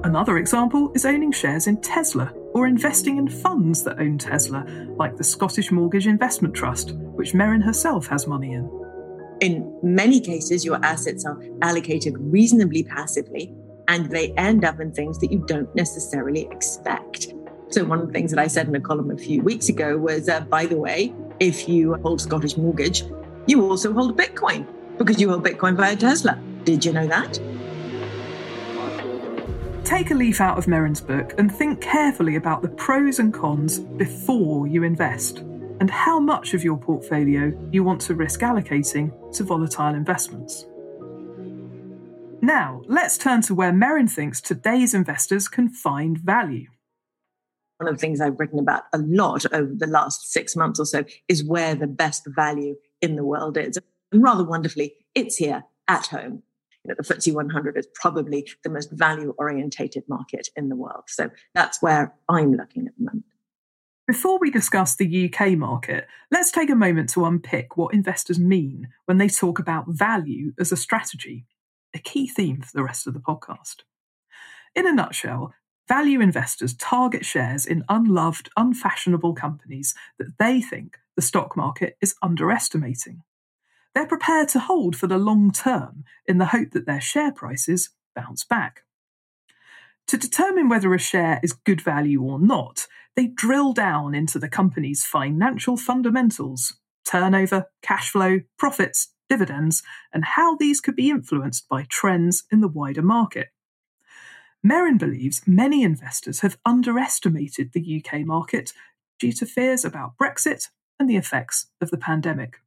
Another 0.03 0.39
example 0.39 0.91
is 0.93 1.05
owning 1.05 1.31
shares 1.31 1.67
in 1.67 1.79
Tesla 1.79 2.33
or 2.53 2.67
investing 2.67 3.15
in 3.15 3.29
funds 3.29 3.81
that 3.85 3.97
own 3.97 4.17
Tesla, 4.17 4.65
like 4.97 5.15
the 5.15 5.23
Scottish 5.23 5.71
Mortgage 5.71 6.05
Investment 6.05 6.53
Trust, 6.53 6.91
which 6.91 7.31
Merryn 7.31 7.63
herself 7.63 8.05
has 8.07 8.27
money 8.27 8.51
in. 8.51 8.69
In 9.39 9.79
many 9.81 10.19
cases, 10.19 10.65
your 10.65 10.83
assets 10.83 11.23
are 11.23 11.41
allocated 11.61 12.15
reasonably 12.17 12.83
passively 12.83 13.55
and 13.87 14.09
they 14.09 14.33
end 14.33 14.65
up 14.65 14.81
in 14.81 14.91
things 14.91 15.17
that 15.19 15.31
you 15.31 15.45
don't 15.47 15.73
necessarily 15.77 16.45
expect. 16.51 17.33
So, 17.73 17.83
one 17.83 17.99
of 17.99 18.05
the 18.05 18.13
things 18.13 18.29
that 18.29 18.39
I 18.39 18.45
said 18.45 18.67
in 18.67 18.75
a 18.75 18.79
column 18.79 19.09
a 19.09 19.17
few 19.17 19.41
weeks 19.41 19.67
ago 19.67 19.97
was, 19.97 20.29
uh, 20.29 20.41
by 20.41 20.67
the 20.67 20.77
way, 20.77 21.11
if 21.39 21.67
you 21.67 21.95
hold 21.95 22.21
Scottish 22.21 22.55
Mortgage, 22.55 23.03
you 23.47 23.67
also 23.67 23.91
hold 23.91 24.15
Bitcoin 24.15 24.67
because 24.99 25.19
you 25.19 25.29
hold 25.29 25.43
Bitcoin 25.43 25.75
via 25.75 25.95
Tesla. 25.95 26.39
Did 26.65 26.85
you 26.85 26.93
know 26.93 27.07
that? 27.07 27.39
Take 29.83 30.11
a 30.11 30.13
leaf 30.13 30.39
out 30.39 30.59
of 30.59 30.67
Merryn's 30.67 31.01
book 31.01 31.33
and 31.39 31.51
think 31.51 31.81
carefully 31.81 32.35
about 32.35 32.61
the 32.61 32.69
pros 32.69 33.17
and 33.17 33.33
cons 33.33 33.79
before 33.79 34.67
you 34.67 34.83
invest 34.83 35.39
and 35.79 35.89
how 35.89 36.19
much 36.19 36.53
of 36.53 36.63
your 36.63 36.77
portfolio 36.77 37.51
you 37.71 37.83
want 37.83 38.01
to 38.01 38.13
risk 38.13 38.41
allocating 38.41 39.11
to 39.33 39.43
volatile 39.43 39.95
investments. 39.95 40.67
Now, 42.39 42.83
let's 42.85 43.17
turn 43.17 43.41
to 43.41 43.55
where 43.55 43.71
Merryn 43.71 44.07
thinks 44.07 44.41
today's 44.41 44.93
investors 44.93 45.47
can 45.47 45.69
find 45.69 46.19
value. 46.19 46.67
One 47.77 47.89
of 47.89 47.95
the 47.95 47.99
things 47.99 48.21
I've 48.21 48.39
written 48.39 48.59
about 48.59 48.83
a 48.93 48.99
lot 48.99 49.45
over 49.53 49.71
the 49.75 49.87
last 49.87 50.31
six 50.31 50.55
months 50.55 50.79
or 50.79 50.85
so 50.85 51.03
is 51.27 51.43
where 51.43 51.75
the 51.75 51.87
best 51.87 52.23
value 52.27 52.75
in 53.01 53.15
the 53.15 53.25
world 53.25 53.57
is. 53.57 53.79
And 54.11 54.23
rather 54.23 54.43
wonderfully, 54.43 54.93
it's 55.15 55.37
here 55.37 55.63
at 55.87 56.07
home. 56.07 56.43
You 56.83 56.89
know, 56.89 56.95
the 56.97 57.03
FTSE 57.03 57.33
100 57.33 57.77
is 57.77 57.87
probably 57.95 58.47
the 58.63 58.69
most 58.69 58.91
value 58.91 59.33
orientated 59.37 60.03
market 60.07 60.49
in 60.55 60.69
the 60.69 60.75
world. 60.75 61.03
So 61.07 61.29
that's 61.55 61.81
where 61.81 62.13
I'm 62.29 62.53
looking 62.53 62.87
at 62.87 62.93
the 62.97 63.05
moment. 63.05 63.25
Before 64.05 64.37
we 64.37 64.51
discuss 64.51 64.97
the 64.97 65.31
UK 65.31 65.57
market, 65.57 66.07
let's 66.29 66.51
take 66.51 66.69
a 66.69 66.75
moment 66.75 67.09
to 67.11 67.23
unpick 67.23 67.77
what 67.77 67.93
investors 67.93 68.37
mean 68.37 68.89
when 69.05 69.17
they 69.17 69.29
talk 69.29 69.59
about 69.59 69.85
value 69.87 70.51
as 70.59 70.73
a 70.73 70.77
strategy, 70.77 71.45
a 71.93 71.99
key 71.99 72.27
theme 72.27 72.61
for 72.61 72.71
the 72.73 72.83
rest 72.83 73.07
of 73.07 73.13
the 73.13 73.21
podcast. 73.21 73.83
In 74.75 74.85
a 74.85 74.91
nutshell, 74.91 75.53
value 75.87 76.21
investors 76.21 76.73
target 76.75 77.25
shares 77.25 77.65
in 77.65 77.83
unloved, 77.89 78.49
unfashionable 78.57 79.33
companies 79.33 79.93
that 80.17 80.37
they 80.39 80.61
think 80.61 80.97
the 81.15 81.21
stock 81.21 81.55
market 81.57 81.97
is 82.01 82.15
underestimating. 82.21 83.21
They're 83.93 84.07
prepared 84.07 84.49
to 84.49 84.59
hold 84.59 84.95
for 84.95 85.07
the 85.07 85.17
long 85.17 85.51
term 85.51 86.03
in 86.25 86.37
the 86.37 86.47
hope 86.47 86.71
that 86.71 86.85
their 86.85 87.01
share 87.01 87.31
prices 87.31 87.91
bounce 88.15 88.43
back. 88.43 88.81
To 90.07 90.17
determine 90.17 90.69
whether 90.69 90.93
a 90.93 90.99
share 90.99 91.39
is 91.43 91.53
good 91.53 91.81
value 91.81 92.21
or 92.21 92.39
not, 92.39 92.87
they 93.15 93.27
drill 93.27 93.73
down 93.73 94.15
into 94.15 94.39
the 94.39 94.49
company's 94.49 95.05
financial 95.05 95.77
fundamentals 95.77 96.73
turnover, 97.05 97.65
cash 97.81 98.09
flow, 98.09 98.39
profits, 98.57 99.09
dividends, 99.29 99.83
and 100.13 100.23
how 100.23 100.55
these 100.55 100.79
could 100.79 100.95
be 100.95 101.09
influenced 101.09 101.67
by 101.67 101.85
trends 101.89 102.43
in 102.51 102.61
the 102.61 102.67
wider 102.67 103.01
market. 103.01 103.49
Merryn 104.65 104.97
believes 104.97 105.41
many 105.45 105.83
investors 105.83 106.39
have 106.39 106.57
underestimated 106.65 107.73
the 107.73 108.03
UK 108.03 108.25
market 108.25 108.71
due 109.19 109.33
to 109.33 109.45
fears 109.45 109.83
about 109.83 110.17
Brexit 110.17 110.69
and 110.99 111.09
the 111.09 111.17
effects 111.17 111.67
of 111.81 111.91
the 111.91 111.97
pandemic. 111.97 112.59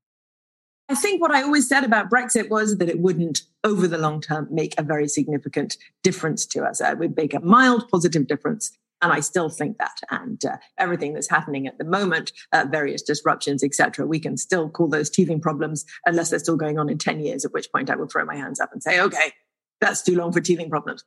I 0.88 0.95
think 0.95 1.21
what 1.21 1.33
I 1.33 1.43
always 1.43 1.69
said 1.69 1.85
about 1.85 2.11
Brexit 2.11 2.49
was 2.49 2.79
that 2.79 2.88
it 2.88 3.00
wouldn't, 3.00 3.41
over 3.65 3.88
the 3.88 3.99
long 3.99 4.21
term, 4.21 4.47
make 4.50 4.75
a 4.79 4.83
very 4.83 5.09
significant 5.09 5.76
difference 6.03 6.47
to 6.47 6.65
us. 6.65 6.81
It 6.81 6.99
would 6.99 7.17
make 7.17 7.35
a 7.35 7.41
mild 7.41 7.88
positive 7.88 8.26
difference. 8.26 8.71
And 9.03 9.12
I 9.12 9.21
still 9.21 9.50
think 9.50 9.79
that. 9.79 9.99
And 10.11 10.43
uh, 10.45 10.57
everything 10.79 11.12
that's 11.12 11.29
happening 11.29 11.67
at 11.67 11.76
the 11.79 11.85
moment, 11.85 12.33
uh, 12.53 12.67
various 12.71 13.03
disruptions, 13.03 13.65
etc., 13.65 14.07
we 14.07 14.21
can 14.21 14.37
still 14.37 14.71
call 14.71 14.88
those 14.88 15.11
teething 15.11 15.41
problems 15.41 15.85
unless 16.07 16.31
they're 16.31 16.38
still 16.38 16.57
going 16.57 16.79
on 16.79 16.88
in 16.88 16.99
10 16.99 17.21
years, 17.21 17.45
at 17.45 17.53
which 17.53 17.71
point 17.73 17.91
I 17.91 17.97
will 17.97 18.07
throw 18.07 18.25
my 18.25 18.37
hands 18.37 18.61
up 18.61 18.73
and 18.73 18.83
say, 18.83 19.00
okay, 19.00 19.33
that's 19.81 20.03
too 20.03 20.17
long 20.17 20.33
for 20.33 20.41
teething 20.41 20.71
problems. 20.71 21.05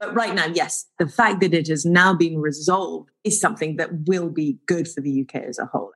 But 0.00 0.14
right 0.14 0.34
now, 0.34 0.46
yes, 0.46 0.86
the 0.98 1.08
fact 1.08 1.40
that 1.40 1.54
it 1.54 1.68
has 1.68 1.84
now 1.84 2.14
been 2.14 2.38
resolved 2.38 3.10
is 3.24 3.40
something 3.40 3.76
that 3.76 4.06
will 4.06 4.30
be 4.30 4.58
good 4.66 4.88
for 4.88 5.00
the 5.00 5.22
UK 5.22 5.42
as 5.42 5.58
a 5.58 5.66
whole. 5.66 5.92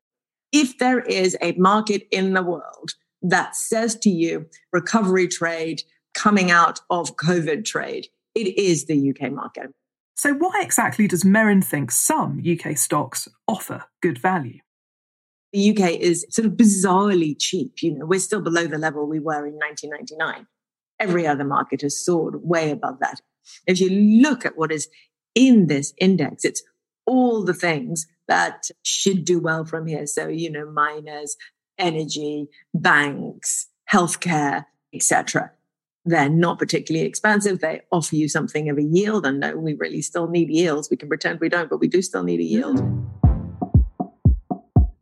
If 0.52 0.78
there 0.78 1.00
is 1.00 1.36
a 1.40 1.52
market 1.52 2.06
in 2.10 2.34
the 2.34 2.42
world 2.42 2.92
that 3.22 3.54
says 3.54 3.96
to 3.96 4.10
you 4.10 4.46
recovery 4.72 5.28
trade 5.28 5.82
coming 6.14 6.50
out 6.50 6.80
of 6.90 7.16
COVID 7.16 7.64
trade. 7.64 8.08
It 8.34 8.58
is 8.58 8.86
the 8.86 9.10
UK 9.10 9.32
market. 9.32 9.70
So, 10.16 10.34
why 10.34 10.60
exactly 10.62 11.08
does 11.08 11.24
Merryn 11.24 11.64
think 11.64 11.90
some 11.90 12.42
UK 12.44 12.76
stocks 12.76 13.28
offer 13.48 13.84
good 14.02 14.18
value? 14.18 14.60
The 15.52 15.70
UK 15.70 15.92
is 15.92 16.26
sort 16.30 16.46
of 16.46 16.52
bizarrely 16.52 17.34
cheap. 17.38 17.82
You 17.82 17.98
know, 17.98 18.06
we're 18.06 18.20
still 18.20 18.40
below 18.40 18.66
the 18.66 18.78
level 18.78 19.06
we 19.06 19.18
were 19.18 19.46
in 19.46 19.54
1999. 19.54 20.46
Every 21.00 21.26
other 21.26 21.44
market 21.44 21.80
has 21.80 22.04
soared 22.04 22.42
way 22.42 22.70
above 22.70 22.98
that. 23.00 23.20
If 23.66 23.80
you 23.80 23.90
look 24.22 24.44
at 24.44 24.56
what 24.56 24.72
is 24.72 24.88
in 25.34 25.66
this 25.66 25.92
index, 25.98 26.44
it's 26.44 26.62
all 27.06 27.44
the 27.44 27.54
things 27.54 28.06
that 28.28 28.68
should 28.82 29.24
do 29.24 29.40
well 29.40 29.64
from 29.64 29.86
here. 29.86 30.06
So, 30.06 30.28
you 30.28 30.50
know, 30.50 30.70
miners, 30.70 31.36
energy, 31.78 32.48
banks, 32.72 33.68
healthcare, 33.92 34.66
etc. 34.94 35.50
They're 36.04 36.28
not 36.28 36.58
particularly 36.58 37.06
expensive. 37.06 37.60
They 37.60 37.82
offer 37.92 38.16
you 38.16 38.28
something 38.28 38.70
of 38.70 38.78
a 38.78 38.82
yield. 38.82 39.26
And 39.26 39.40
no, 39.40 39.56
we 39.56 39.74
really 39.74 40.02
still 40.02 40.28
need 40.28 40.48
yields. 40.48 40.88
We 40.90 40.96
can 40.96 41.08
pretend 41.08 41.40
we 41.40 41.48
don't, 41.48 41.68
but 41.68 41.80
we 41.80 41.88
do 41.88 42.00
still 42.02 42.22
need 42.22 42.40
a 42.40 42.44
yield. 42.44 42.80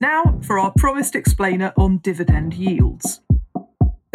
Now 0.00 0.38
for 0.42 0.58
our 0.58 0.72
promised 0.76 1.14
explainer 1.14 1.72
on 1.76 1.98
dividend 1.98 2.54
yields. 2.54 3.20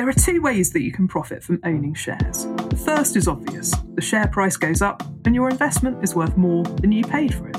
There 0.03 0.09
are 0.09 0.13
two 0.13 0.41
ways 0.41 0.69
that 0.73 0.81
you 0.81 0.91
can 0.91 1.07
profit 1.07 1.41
from 1.41 1.61
owning 1.63 1.93
shares. 1.93 2.45
The 2.67 2.81
first 2.85 3.15
is 3.15 3.29
obvious 3.29 3.71
the 3.95 4.01
share 4.01 4.27
price 4.27 4.57
goes 4.57 4.81
up 4.81 5.01
and 5.23 5.33
your 5.33 5.49
investment 5.49 6.03
is 6.03 6.13
worth 6.13 6.35
more 6.35 6.65
than 6.65 6.91
you 6.91 7.05
paid 7.05 7.33
for 7.33 7.47
it. 7.47 7.57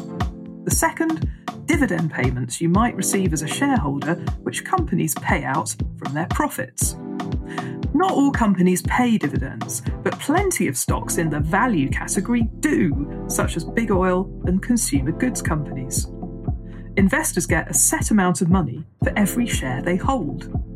The 0.66 0.70
second 0.70 1.26
dividend 1.64 2.12
payments 2.12 2.60
you 2.60 2.68
might 2.68 2.94
receive 2.96 3.32
as 3.32 3.40
a 3.40 3.46
shareholder, 3.46 4.16
which 4.42 4.62
companies 4.62 5.14
pay 5.14 5.42
out 5.44 5.74
from 5.96 6.12
their 6.12 6.26
profits. 6.26 6.96
Not 7.94 8.12
all 8.12 8.30
companies 8.30 8.82
pay 8.82 9.16
dividends, 9.16 9.80
but 10.02 10.20
plenty 10.20 10.68
of 10.68 10.76
stocks 10.76 11.16
in 11.16 11.30
the 11.30 11.40
value 11.40 11.88
category 11.88 12.42
do, 12.60 13.24
such 13.26 13.56
as 13.56 13.64
big 13.64 13.90
oil 13.90 14.30
and 14.44 14.62
consumer 14.62 15.12
goods 15.12 15.40
companies. 15.40 16.08
Investors 16.98 17.46
get 17.46 17.70
a 17.70 17.74
set 17.74 18.10
amount 18.10 18.42
of 18.42 18.50
money 18.50 18.84
for 19.02 19.14
every 19.16 19.46
share 19.46 19.80
they 19.80 19.96
hold. 19.96 20.74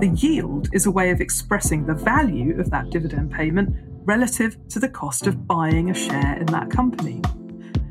The 0.00 0.08
yield 0.16 0.70
is 0.72 0.86
a 0.86 0.90
way 0.90 1.10
of 1.10 1.20
expressing 1.20 1.84
the 1.84 1.92
value 1.92 2.58
of 2.58 2.70
that 2.70 2.88
dividend 2.88 3.30
payment 3.32 3.76
relative 4.06 4.56
to 4.68 4.78
the 4.78 4.88
cost 4.88 5.26
of 5.26 5.46
buying 5.46 5.90
a 5.90 5.94
share 5.94 6.38
in 6.38 6.46
that 6.46 6.70
company. 6.70 7.20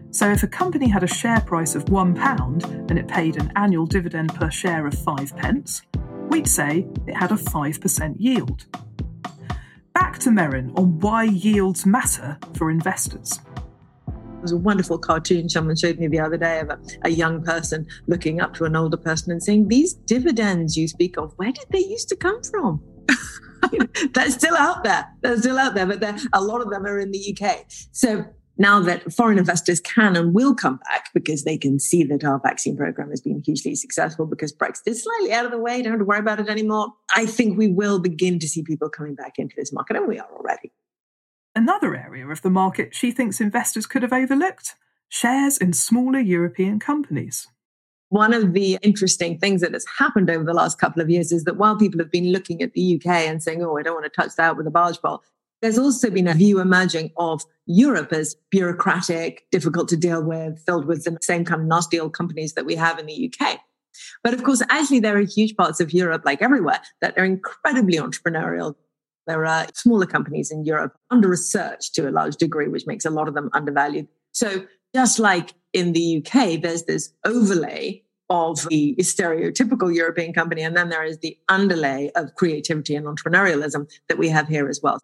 So 0.09 0.31
if 0.31 0.41
a 0.41 0.47
company 0.47 0.87
had 0.87 1.03
a 1.03 1.07
share 1.07 1.39
price 1.41 1.75
of 1.75 1.85
£1 1.85 2.89
and 2.89 2.97
it 2.97 3.07
paid 3.07 3.35
an 3.35 3.51
annual 3.55 3.85
dividend 3.85 4.33
per 4.33 4.49
share 4.49 4.87
of 4.87 4.95
5 4.95 5.37
pence, 5.37 5.83
we'd 6.29 6.47
say 6.47 6.87
it 7.05 7.15
had 7.15 7.31
a 7.31 7.35
5% 7.35 8.15
yield. 8.17 8.65
Back 9.93 10.17
to 10.19 10.31
Merryn 10.31 10.75
on 10.79 10.99
why 11.01 11.25
yields 11.25 11.85
matter 11.85 12.39
for 12.55 12.71
investors. 12.71 13.39
It 14.39 14.43
was 14.43 14.51
a 14.53 14.58
wonderful 14.58 14.98
cartoon 14.98 15.50
someone 15.50 15.75
showed 15.75 16.00
me 16.00 16.08
the 16.08 16.22
other 16.22 16.38
day 16.38 16.62
of 16.62 16.69
a, 16.69 16.79
a, 17.03 17.10
young 17.10 17.43
person 17.43 17.86
looking 18.08 18.39
up 18.39 18.53
to 18.53 18.63
an 18.63 18.74
older 18.74 18.96
person 18.96 19.34
and 19.34 19.43
saying, 19.43 19.67
These 19.67 19.96
dividends 19.96 20.77
you 20.77 20.88
speak 20.88 21.17
of, 21.17 21.34
where 21.36 21.51
did 21.51 21.65
they 21.72 21.79
used 21.79 22.08
to 22.08 22.15
come 22.15 22.41
from? 22.43 22.81
They're 24.13 24.31
still 24.31 24.55
out 24.55 24.86
there. 24.86 25.05
They're 25.22 25.38
still 25.41 25.58
out 25.58 25.75
there, 25.75 25.86
but 25.86 26.01
a 26.31 26.41
lot 26.41 26.62
of 26.62 26.69
them 26.69 26.86
are 26.86 27.00
in 27.00 27.12
the 27.12 27.38
UK. 27.38 27.65
So 27.91 28.24
now 28.58 28.79
that 28.79 29.12
foreign 29.12 29.38
investors 29.38 29.81
can 29.81 30.15
and 30.15 30.34
will 30.34 30.55
come 30.55 30.79
back 30.89 31.10
because 31.13 31.43
they 31.43 31.58
can 31.58 31.77
see 31.77 32.05
that 32.05 32.24
our 32.24 32.39
vaccine 32.39 32.77
program 32.77 33.10
has 33.10 33.19
been 33.19 33.43
hugely 33.46 33.75
successful 33.75 34.25
because 34.25 34.53
Brexit 34.53 34.84
is 34.86 35.03
slightly 35.03 35.34
out 35.34 35.43
of 35.43 35.51
the 35.51 35.58
way, 35.58 35.81
don't 35.81 35.91
have 35.91 36.00
to 36.00 36.05
worry 36.05 36.19
about 36.19 36.39
it 36.39 36.48
anymore. 36.48 36.88
I 37.13 37.25
think 37.25 37.58
we 37.58 37.67
will 37.67 38.00
begin 38.00 38.39
to 38.39 38.48
see 38.48 38.63
people 38.63 38.89
coming 38.89 39.15
back 39.15 39.34
into 39.38 39.55
this 39.58 39.74
market, 39.74 39.98
and 39.98 40.08
we 40.08 40.17
are 40.17 40.29
already. 40.34 40.72
Another 41.55 41.95
area 41.95 42.27
of 42.27 42.41
the 42.41 42.49
market 42.49 42.93
she 42.93 43.11
thinks 43.11 43.41
investors 43.41 43.85
could 43.85 44.03
have 44.03 44.13
overlooked 44.13 44.75
shares 45.09 45.57
in 45.57 45.73
smaller 45.73 46.19
European 46.19 46.79
companies. 46.79 47.47
One 48.09 48.33
of 48.33 48.53
the 48.53 48.77
interesting 48.81 49.37
things 49.37 49.61
that 49.61 49.73
has 49.73 49.85
happened 49.97 50.29
over 50.29 50.43
the 50.43 50.53
last 50.53 50.79
couple 50.79 51.01
of 51.01 51.09
years 51.09 51.31
is 51.31 51.43
that 51.43 51.57
while 51.57 51.75
people 51.77 51.99
have 51.99 52.11
been 52.11 52.31
looking 52.31 52.61
at 52.61 52.73
the 52.73 52.95
UK 52.95 53.07
and 53.27 53.41
saying, 53.41 53.63
oh, 53.63 53.77
I 53.77 53.83
don't 53.83 53.93
want 53.93 54.05
to 54.05 54.21
touch 54.21 54.35
that 54.37 54.57
with 54.57 54.67
a 54.67 54.71
barge 54.71 54.99
pole, 54.99 55.23
there's 55.61 55.77
also 55.77 56.09
been 56.09 56.27
a 56.27 56.33
view 56.33 56.59
emerging 56.59 57.11
of 57.17 57.43
Europe 57.65 58.13
as 58.13 58.35
bureaucratic, 58.49 59.45
difficult 59.51 59.89
to 59.89 59.97
deal 59.97 60.23
with, 60.23 60.63
filled 60.65 60.85
with 60.85 61.03
the 61.03 61.17
same 61.21 61.45
kind 61.45 61.61
of 61.61 61.67
nasty 61.67 61.99
old 61.99 62.13
companies 62.13 62.53
that 62.53 62.65
we 62.65 62.75
have 62.75 62.97
in 62.97 63.07
the 63.07 63.33
UK. 63.33 63.59
But 64.23 64.33
of 64.33 64.43
course, 64.43 64.61
actually, 64.69 65.01
there 65.01 65.17
are 65.17 65.21
huge 65.21 65.55
parts 65.55 65.79
of 65.79 65.93
Europe, 65.93 66.23
like 66.25 66.41
everywhere, 66.41 66.79
that 67.01 67.17
are 67.17 67.25
incredibly 67.25 67.97
entrepreneurial. 67.97 68.75
There 69.29 69.45
are 69.45 69.67
smaller 69.75 70.07
companies 70.07 70.50
in 70.50 70.65
Europe 70.65 70.98
under 71.12 71.29
research 71.29 71.91
to 71.93 72.09
a 72.09 72.12
large 72.12 72.36
degree, 72.38 72.67
which 72.67 72.88
makes 72.88 73.05
a 73.05 73.12
lot 73.12 73.27
of 73.27 73.36
them 73.36 73.51
undervalued. 73.53 74.07
So 74.31 74.65
just 74.95 75.19
like 75.19 75.53
in 75.71 75.93
the 75.93 76.17
UK, 76.17 76.59
there's 76.59 76.86
this 76.86 77.13
overlay 77.24 78.01
of 78.31 78.67
the 78.69 78.95
stereotypical 79.00 79.93
European 79.93 80.33
company. 80.33 80.63
And 80.63 80.75
then 80.75 80.89
there 80.89 81.03
is 81.03 81.19
the 81.19 81.38
underlay 81.48 82.09
of 82.15 82.33
creativity 82.33 82.95
and 82.95 83.05
entrepreneurialism 83.05 83.88
that 84.07 84.17
we 84.17 84.29
have 84.29 84.48
here 84.48 84.67
as 84.67 84.81
well. 84.81 85.00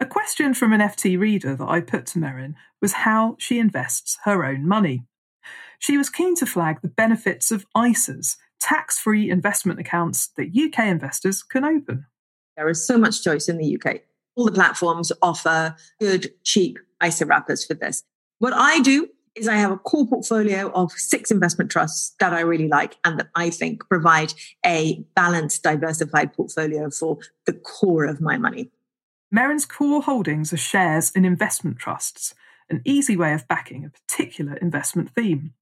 A 0.00 0.06
question 0.06 0.52
from 0.52 0.72
an 0.72 0.80
FT 0.80 1.16
reader 1.16 1.54
that 1.54 1.68
I 1.68 1.80
put 1.80 2.06
to 2.06 2.18
Merryn 2.18 2.54
was 2.82 2.92
how 2.92 3.36
she 3.38 3.60
invests 3.60 4.18
her 4.24 4.44
own 4.44 4.66
money. 4.66 5.04
She 5.78 5.96
was 5.96 6.10
keen 6.10 6.34
to 6.36 6.46
flag 6.46 6.80
the 6.82 6.88
benefits 6.88 7.52
of 7.52 7.66
ISAs, 7.76 8.36
tax 8.58 8.98
free 8.98 9.30
investment 9.30 9.78
accounts 9.78 10.26
that 10.36 10.56
UK 10.56 10.86
investors 10.86 11.44
can 11.44 11.64
open. 11.64 12.06
There 12.56 12.68
is 12.68 12.86
so 12.86 12.98
much 12.98 13.22
choice 13.22 13.48
in 13.48 13.58
the 13.58 13.76
UK. 13.76 14.00
All 14.36 14.44
the 14.44 14.52
platforms 14.52 15.12
offer 15.22 15.76
good, 16.00 16.32
cheap 16.44 16.78
ISA 17.04 17.26
wrappers 17.26 17.64
for 17.64 17.74
this. 17.74 18.02
What 18.38 18.52
I 18.52 18.80
do 18.80 19.08
is 19.34 19.48
I 19.48 19.56
have 19.56 19.72
a 19.72 19.78
core 19.78 20.06
portfolio 20.06 20.70
of 20.72 20.92
six 20.92 21.30
investment 21.30 21.70
trusts 21.70 22.14
that 22.20 22.32
I 22.32 22.40
really 22.40 22.68
like 22.68 22.96
and 23.04 23.18
that 23.18 23.30
I 23.34 23.50
think 23.50 23.88
provide 23.88 24.32
a 24.64 25.04
balanced, 25.16 25.62
diversified 25.62 26.32
portfolio 26.32 26.90
for 26.90 27.18
the 27.46 27.52
core 27.52 28.04
of 28.04 28.20
my 28.20 28.36
money. 28.36 28.70
Merryn's 29.34 29.66
core 29.66 30.02
holdings 30.02 30.52
are 30.52 30.58
shares 30.58 31.10
in 31.10 31.24
investment 31.24 31.78
trusts, 31.78 32.34
an 32.70 32.80
easy 32.84 33.16
way 33.16 33.32
of 33.32 33.48
backing 33.48 33.84
a 33.84 33.90
particular 33.90 34.54
investment 34.54 35.10
theme. 35.10 35.52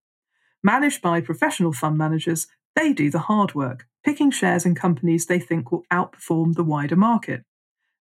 Managed 0.62 1.00
by 1.00 1.22
professional 1.22 1.72
fund 1.72 1.96
managers, 1.96 2.46
they 2.76 2.92
do 2.92 3.10
the 3.10 3.20
hard 3.20 3.54
work, 3.54 3.86
picking 4.04 4.30
shares 4.30 4.66
in 4.66 4.74
companies 4.74 5.26
they 5.26 5.38
think 5.38 5.70
will 5.70 5.84
outperform 5.92 6.54
the 6.54 6.64
wider 6.64 6.96
market. 6.96 7.44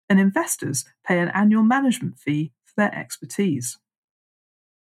And 0.08 0.18
investors 0.18 0.84
pay 1.06 1.18
an 1.18 1.28
annual 1.28 1.62
management 1.62 2.18
fee 2.18 2.52
for 2.64 2.74
their 2.76 2.94
expertise. 2.94 3.78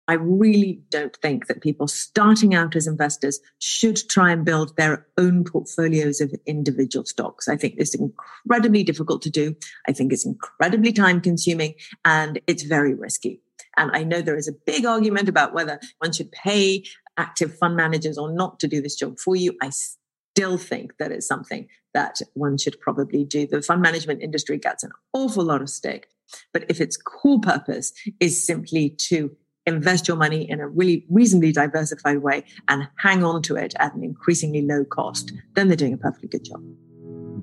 I 0.08 0.14
really 0.14 0.80
don't 0.88 1.14
think 1.16 1.48
that 1.48 1.60
people 1.60 1.86
starting 1.86 2.54
out 2.54 2.74
as 2.74 2.86
investors 2.86 3.40
should 3.58 3.98
try 4.08 4.32
and 4.32 4.42
build 4.42 4.74
their 4.76 5.06
own 5.18 5.44
portfolios 5.44 6.22
of 6.22 6.34
individual 6.46 7.04
stocks. 7.04 7.46
I 7.46 7.56
think 7.56 7.74
it's 7.76 7.94
incredibly 7.94 8.84
difficult 8.84 9.20
to 9.22 9.30
do. 9.30 9.54
I 9.86 9.92
think 9.92 10.12
it's 10.14 10.24
incredibly 10.24 10.92
time 10.92 11.20
consuming 11.20 11.74
and 12.06 12.40
it's 12.46 12.62
very 12.62 12.94
risky. 12.94 13.42
And 13.76 13.90
I 13.94 14.02
know 14.02 14.22
there 14.22 14.38
is 14.38 14.48
a 14.48 14.56
big 14.66 14.86
argument 14.86 15.28
about 15.28 15.52
whether 15.52 15.78
one 15.98 16.12
should 16.12 16.32
pay 16.32 16.84
active 17.18 17.56
fund 17.58 17.76
managers 17.76 18.16
or 18.16 18.32
not 18.32 18.60
to 18.60 18.66
do 18.66 18.80
this 18.80 18.96
job 18.96 19.18
for 19.18 19.36
you. 19.36 19.56
I 19.60 19.70
still 20.38 20.56
think 20.56 20.96
that 20.98 21.10
it's 21.10 21.26
something 21.26 21.66
that 21.94 22.20
one 22.34 22.56
should 22.56 22.80
probably 22.80 23.24
do. 23.24 23.44
The 23.44 23.60
fund 23.60 23.82
management 23.82 24.22
industry 24.22 24.56
gets 24.56 24.84
an 24.84 24.92
awful 25.12 25.44
lot 25.44 25.62
of 25.62 25.68
stick. 25.68 26.10
But 26.52 26.64
if 26.68 26.80
its 26.80 26.96
core 26.96 27.40
purpose 27.40 27.92
is 28.20 28.46
simply 28.46 28.90
to 29.08 29.36
invest 29.66 30.06
your 30.06 30.16
money 30.16 30.48
in 30.48 30.60
a 30.60 30.68
really 30.68 31.04
reasonably 31.10 31.50
diversified 31.50 32.18
way 32.18 32.44
and 32.68 32.88
hang 32.98 33.24
on 33.24 33.42
to 33.42 33.56
it 33.56 33.74
at 33.80 33.96
an 33.96 34.04
increasingly 34.04 34.62
low 34.62 34.84
cost, 34.84 35.32
then 35.54 35.66
they're 35.66 35.76
doing 35.76 35.94
a 35.94 35.98
perfectly 35.98 36.28
good 36.28 36.44
job. 36.44 36.62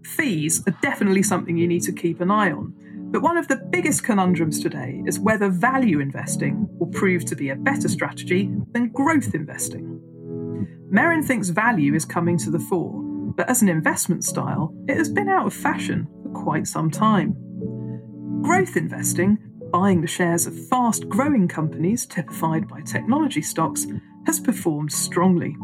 Fees 0.05 0.63
are 0.65 0.77
definitely 0.81 1.23
something 1.23 1.57
you 1.57 1.67
need 1.67 1.83
to 1.83 1.91
keep 1.91 2.21
an 2.21 2.31
eye 2.31 2.51
on. 2.51 2.73
But 3.11 3.23
one 3.23 3.35
of 3.35 3.49
the 3.49 3.57
biggest 3.57 4.05
conundrums 4.05 4.61
today 4.61 5.03
is 5.05 5.19
whether 5.19 5.49
value 5.49 5.99
investing 5.99 6.69
will 6.79 6.87
prove 6.87 7.25
to 7.25 7.35
be 7.35 7.49
a 7.49 7.57
better 7.57 7.89
strategy 7.89 8.49
than 8.71 8.87
growth 8.89 9.35
investing. 9.35 10.01
Merryn 10.91 11.25
thinks 11.25 11.49
value 11.49 11.93
is 11.93 12.05
coming 12.05 12.37
to 12.39 12.49
the 12.49 12.59
fore, 12.59 13.01
but 13.35 13.49
as 13.49 13.61
an 13.61 13.69
investment 13.69 14.23
style, 14.23 14.73
it 14.87 14.97
has 14.97 15.09
been 15.09 15.29
out 15.29 15.47
of 15.47 15.53
fashion 15.53 16.07
for 16.23 16.29
quite 16.29 16.67
some 16.67 16.89
time. 16.89 17.35
Growth 18.41 18.77
investing 18.77 19.37
buying 19.71 19.99
the 19.99 20.07
shares 20.07 20.45
of 20.47 20.67
fast 20.67 21.09
growing 21.09 21.47
companies 21.47 22.05
typified 22.05 22.67
by 22.67 22.79
technology 22.81 23.41
stocks 23.41 23.85
has 24.25 24.39
performed 24.39 24.91
strongly. 24.91 25.55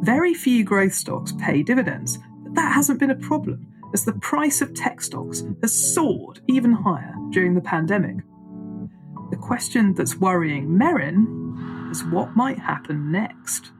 Very 0.00 0.34
few 0.34 0.64
growth 0.64 0.94
stocks 0.94 1.32
pay 1.38 1.62
dividends, 1.62 2.18
but 2.42 2.54
that 2.54 2.72
hasn't 2.72 2.98
been 2.98 3.10
a 3.10 3.14
problem 3.14 3.66
as 3.92 4.04
the 4.04 4.14
price 4.14 4.60
of 4.60 4.74
tech 4.74 5.00
stocks 5.00 5.44
has 5.62 5.94
soared 5.94 6.40
even 6.48 6.72
higher 6.72 7.14
during 7.30 7.54
the 7.54 7.60
pandemic. 7.60 8.16
The 9.30 9.36
question 9.36 9.94
that's 9.94 10.16
worrying 10.16 10.66
Merryn 10.66 11.90
is 11.90 12.02
what 12.04 12.36
might 12.36 12.58
happen 12.58 13.12
next. 13.12 13.70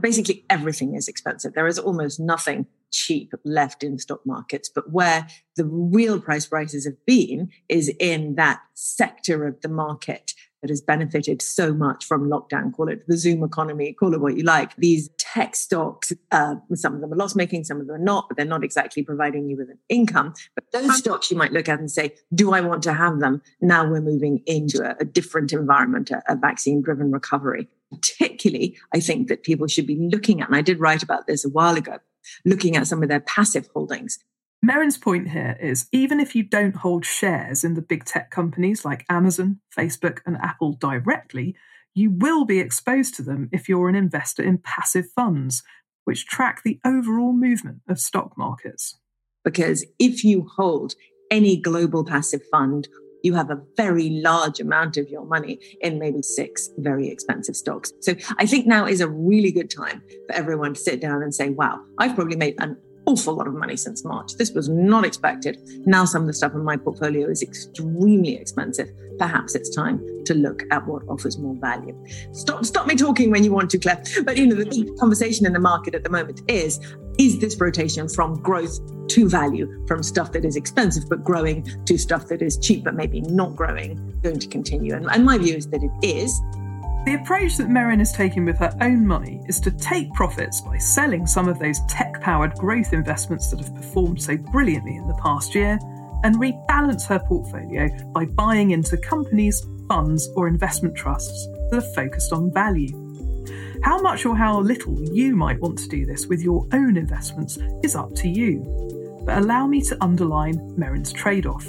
Basically, 0.00 0.44
everything 0.50 0.94
is 0.94 1.08
expensive. 1.08 1.54
There 1.54 1.66
is 1.66 1.78
almost 1.78 2.20
nothing 2.20 2.66
cheap 2.92 3.32
left 3.44 3.82
in 3.82 3.98
stock 3.98 4.20
markets. 4.26 4.68
But 4.68 4.90
where 4.90 5.26
the 5.56 5.64
real 5.64 6.20
price 6.20 6.50
rises 6.50 6.84
have 6.84 7.04
been 7.06 7.50
is 7.68 7.92
in 8.00 8.34
that 8.34 8.60
sector 8.74 9.46
of 9.46 9.60
the 9.60 9.68
market 9.68 10.32
that 10.60 10.68
has 10.68 10.80
benefited 10.82 11.40
so 11.40 11.72
much 11.72 12.04
from 12.04 12.28
lockdown. 12.28 12.72
Call 12.72 12.88
it 12.88 13.06
the 13.08 13.16
Zoom 13.16 13.42
economy, 13.42 13.94
call 13.94 14.12
it 14.12 14.20
what 14.20 14.36
you 14.36 14.42
like. 14.42 14.76
These 14.76 15.08
tech 15.16 15.56
stocks, 15.56 16.12
uh, 16.32 16.56
some 16.74 16.94
of 16.94 17.00
them 17.00 17.12
are 17.12 17.16
loss 17.16 17.34
making, 17.34 17.64
some 17.64 17.80
of 17.80 17.86
them 17.86 17.96
are 17.96 18.04
not, 18.04 18.28
but 18.28 18.36
they're 18.36 18.44
not 18.44 18.62
exactly 18.62 19.02
providing 19.02 19.48
you 19.48 19.56
with 19.56 19.70
an 19.70 19.78
income. 19.88 20.34
But 20.54 20.64
those 20.72 20.98
stocks 20.98 21.30
you 21.30 21.36
might 21.38 21.52
look 21.52 21.68
at 21.68 21.78
and 21.78 21.90
say, 21.90 22.14
do 22.34 22.52
I 22.52 22.60
want 22.60 22.82
to 22.82 22.92
have 22.92 23.20
them? 23.20 23.40
Now 23.62 23.88
we're 23.88 24.02
moving 24.02 24.42
into 24.44 24.82
a, 24.82 24.96
a 25.00 25.04
different 25.04 25.52
environment, 25.54 26.10
a, 26.10 26.22
a 26.28 26.36
vaccine 26.36 26.82
driven 26.82 27.10
recovery. 27.10 27.68
Particularly, 27.90 28.78
I 28.94 29.00
think 29.00 29.28
that 29.28 29.42
people 29.42 29.66
should 29.66 29.86
be 29.86 29.98
looking 29.98 30.40
at, 30.40 30.48
and 30.48 30.56
I 30.56 30.62
did 30.62 30.80
write 30.80 31.02
about 31.02 31.26
this 31.26 31.44
a 31.44 31.48
while 31.48 31.76
ago, 31.76 31.98
looking 32.44 32.76
at 32.76 32.86
some 32.86 33.02
of 33.02 33.08
their 33.08 33.20
passive 33.20 33.68
holdings. 33.74 34.18
Merryn's 34.64 34.98
point 34.98 35.30
here 35.30 35.56
is 35.60 35.88
even 35.90 36.20
if 36.20 36.34
you 36.34 36.42
don't 36.42 36.76
hold 36.76 37.06
shares 37.06 37.64
in 37.64 37.74
the 37.74 37.82
big 37.82 38.04
tech 38.04 38.30
companies 38.30 38.84
like 38.84 39.06
Amazon, 39.08 39.60
Facebook, 39.76 40.18
and 40.26 40.36
Apple 40.36 40.74
directly, 40.74 41.56
you 41.94 42.10
will 42.10 42.44
be 42.44 42.60
exposed 42.60 43.14
to 43.14 43.22
them 43.22 43.48
if 43.52 43.68
you're 43.68 43.88
an 43.88 43.94
investor 43.94 44.42
in 44.42 44.58
passive 44.58 45.06
funds, 45.16 45.62
which 46.04 46.26
track 46.26 46.62
the 46.62 46.78
overall 46.84 47.32
movement 47.32 47.80
of 47.88 47.98
stock 47.98 48.36
markets. 48.36 48.98
Because 49.44 49.86
if 49.98 50.22
you 50.24 50.46
hold 50.56 50.94
any 51.30 51.56
global 51.56 52.04
passive 52.04 52.42
fund, 52.50 52.88
you 53.22 53.34
have 53.34 53.50
a 53.50 53.60
very 53.76 54.10
large 54.10 54.60
amount 54.60 54.96
of 54.96 55.08
your 55.08 55.24
money 55.24 55.58
in 55.80 55.98
maybe 55.98 56.22
six 56.22 56.70
very 56.78 57.08
expensive 57.08 57.56
stocks. 57.56 57.92
So 58.00 58.14
I 58.38 58.46
think 58.46 58.66
now 58.66 58.86
is 58.86 59.00
a 59.00 59.08
really 59.08 59.52
good 59.52 59.70
time 59.70 60.02
for 60.26 60.34
everyone 60.34 60.74
to 60.74 60.80
sit 60.80 61.00
down 61.00 61.22
and 61.22 61.34
say, 61.34 61.50
wow, 61.50 61.80
I've 61.98 62.14
probably 62.14 62.36
made 62.36 62.54
an 62.58 62.76
awful 63.10 63.34
lot 63.34 63.46
of 63.46 63.54
money 63.54 63.76
since 63.76 64.04
March. 64.04 64.34
This 64.36 64.52
was 64.52 64.68
not 64.68 65.04
expected. 65.04 65.58
Now 65.86 66.04
some 66.04 66.22
of 66.22 66.28
the 66.28 66.32
stuff 66.34 66.54
in 66.54 66.64
my 66.64 66.76
portfolio 66.76 67.28
is 67.28 67.42
extremely 67.42 68.36
expensive. 68.36 68.88
Perhaps 69.18 69.54
it's 69.54 69.74
time 69.74 70.00
to 70.24 70.34
look 70.34 70.62
at 70.70 70.86
what 70.86 71.02
offers 71.08 71.38
more 71.38 71.56
value. 71.56 71.96
Stop 72.32 72.64
stop 72.64 72.86
me 72.86 72.94
talking 72.94 73.30
when 73.30 73.44
you 73.44 73.52
want 73.52 73.70
to, 73.70 73.78
Claire. 73.78 74.02
But 74.24 74.36
you 74.36 74.46
know, 74.46 74.54
the 74.54 74.96
conversation 74.98 75.44
in 75.46 75.52
the 75.52 75.60
market 75.60 75.94
at 75.94 76.04
the 76.04 76.10
moment 76.10 76.42
is 76.48 76.80
is 77.18 77.38
this 77.38 77.60
rotation 77.60 78.08
from 78.08 78.40
growth 78.40 78.78
to 79.08 79.28
value, 79.28 79.84
from 79.86 80.02
stuff 80.02 80.32
that 80.32 80.44
is 80.44 80.56
expensive 80.56 81.08
but 81.08 81.22
growing 81.24 81.66
to 81.84 81.98
stuff 81.98 82.28
that 82.28 82.40
is 82.40 82.56
cheap 82.58 82.84
but 82.84 82.94
maybe 82.94 83.20
not 83.22 83.56
growing, 83.56 84.18
going 84.22 84.38
to 84.38 84.48
continue? 84.48 84.94
And, 84.94 85.06
and 85.10 85.24
my 85.24 85.36
view 85.36 85.56
is 85.56 85.66
that 85.68 85.82
it 85.82 86.06
is. 86.06 86.40
The 87.06 87.14
approach 87.14 87.56
that 87.56 87.68
Merryn 87.68 87.98
is 87.98 88.12
taking 88.12 88.44
with 88.44 88.58
her 88.58 88.76
own 88.82 89.06
money 89.06 89.40
is 89.48 89.58
to 89.60 89.70
take 89.70 90.12
profits 90.12 90.60
by 90.60 90.76
selling 90.76 91.26
some 91.26 91.48
of 91.48 91.58
those 91.58 91.80
tech 91.88 92.20
powered 92.20 92.54
growth 92.56 92.92
investments 92.92 93.50
that 93.50 93.58
have 93.60 93.74
performed 93.74 94.20
so 94.20 94.36
brilliantly 94.36 94.96
in 94.96 95.08
the 95.08 95.14
past 95.14 95.54
year 95.54 95.78
and 96.24 96.36
rebalance 96.36 97.06
her 97.06 97.18
portfolio 97.18 97.88
by 98.12 98.26
buying 98.26 98.72
into 98.72 98.98
companies, 98.98 99.66
funds, 99.88 100.28
or 100.36 100.46
investment 100.46 100.94
trusts 100.94 101.48
that 101.70 101.78
are 101.78 101.94
focused 101.94 102.34
on 102.34 102.52
value. 102.52 102.92
How 103.82 103.98
much 104.02 104.26
or 104.26 104.36
how 104.36 104.60
little 104.60 105.02
you 105.02 105.34
might 105.34 105.58
want 105.58 105.78
to 105.78 105.88
do 105.88 106.04
this 106.04 106.26
with 106.26 106.42
your 106.42 106.66
own 106.74 106.98
investments 106.98 107.58
is 107.82 107.96
up 107.96 108.14
to 108.16 108.28
you. 108.28 109.22
But 109.24 109.38
allow 109.38 109.66
me 109.66 109.80
to 109.82 109.96
underline 110.02 110.58
Merryn's 110.78 111.14
trade 111.14 111.46
off. 111.46 111.66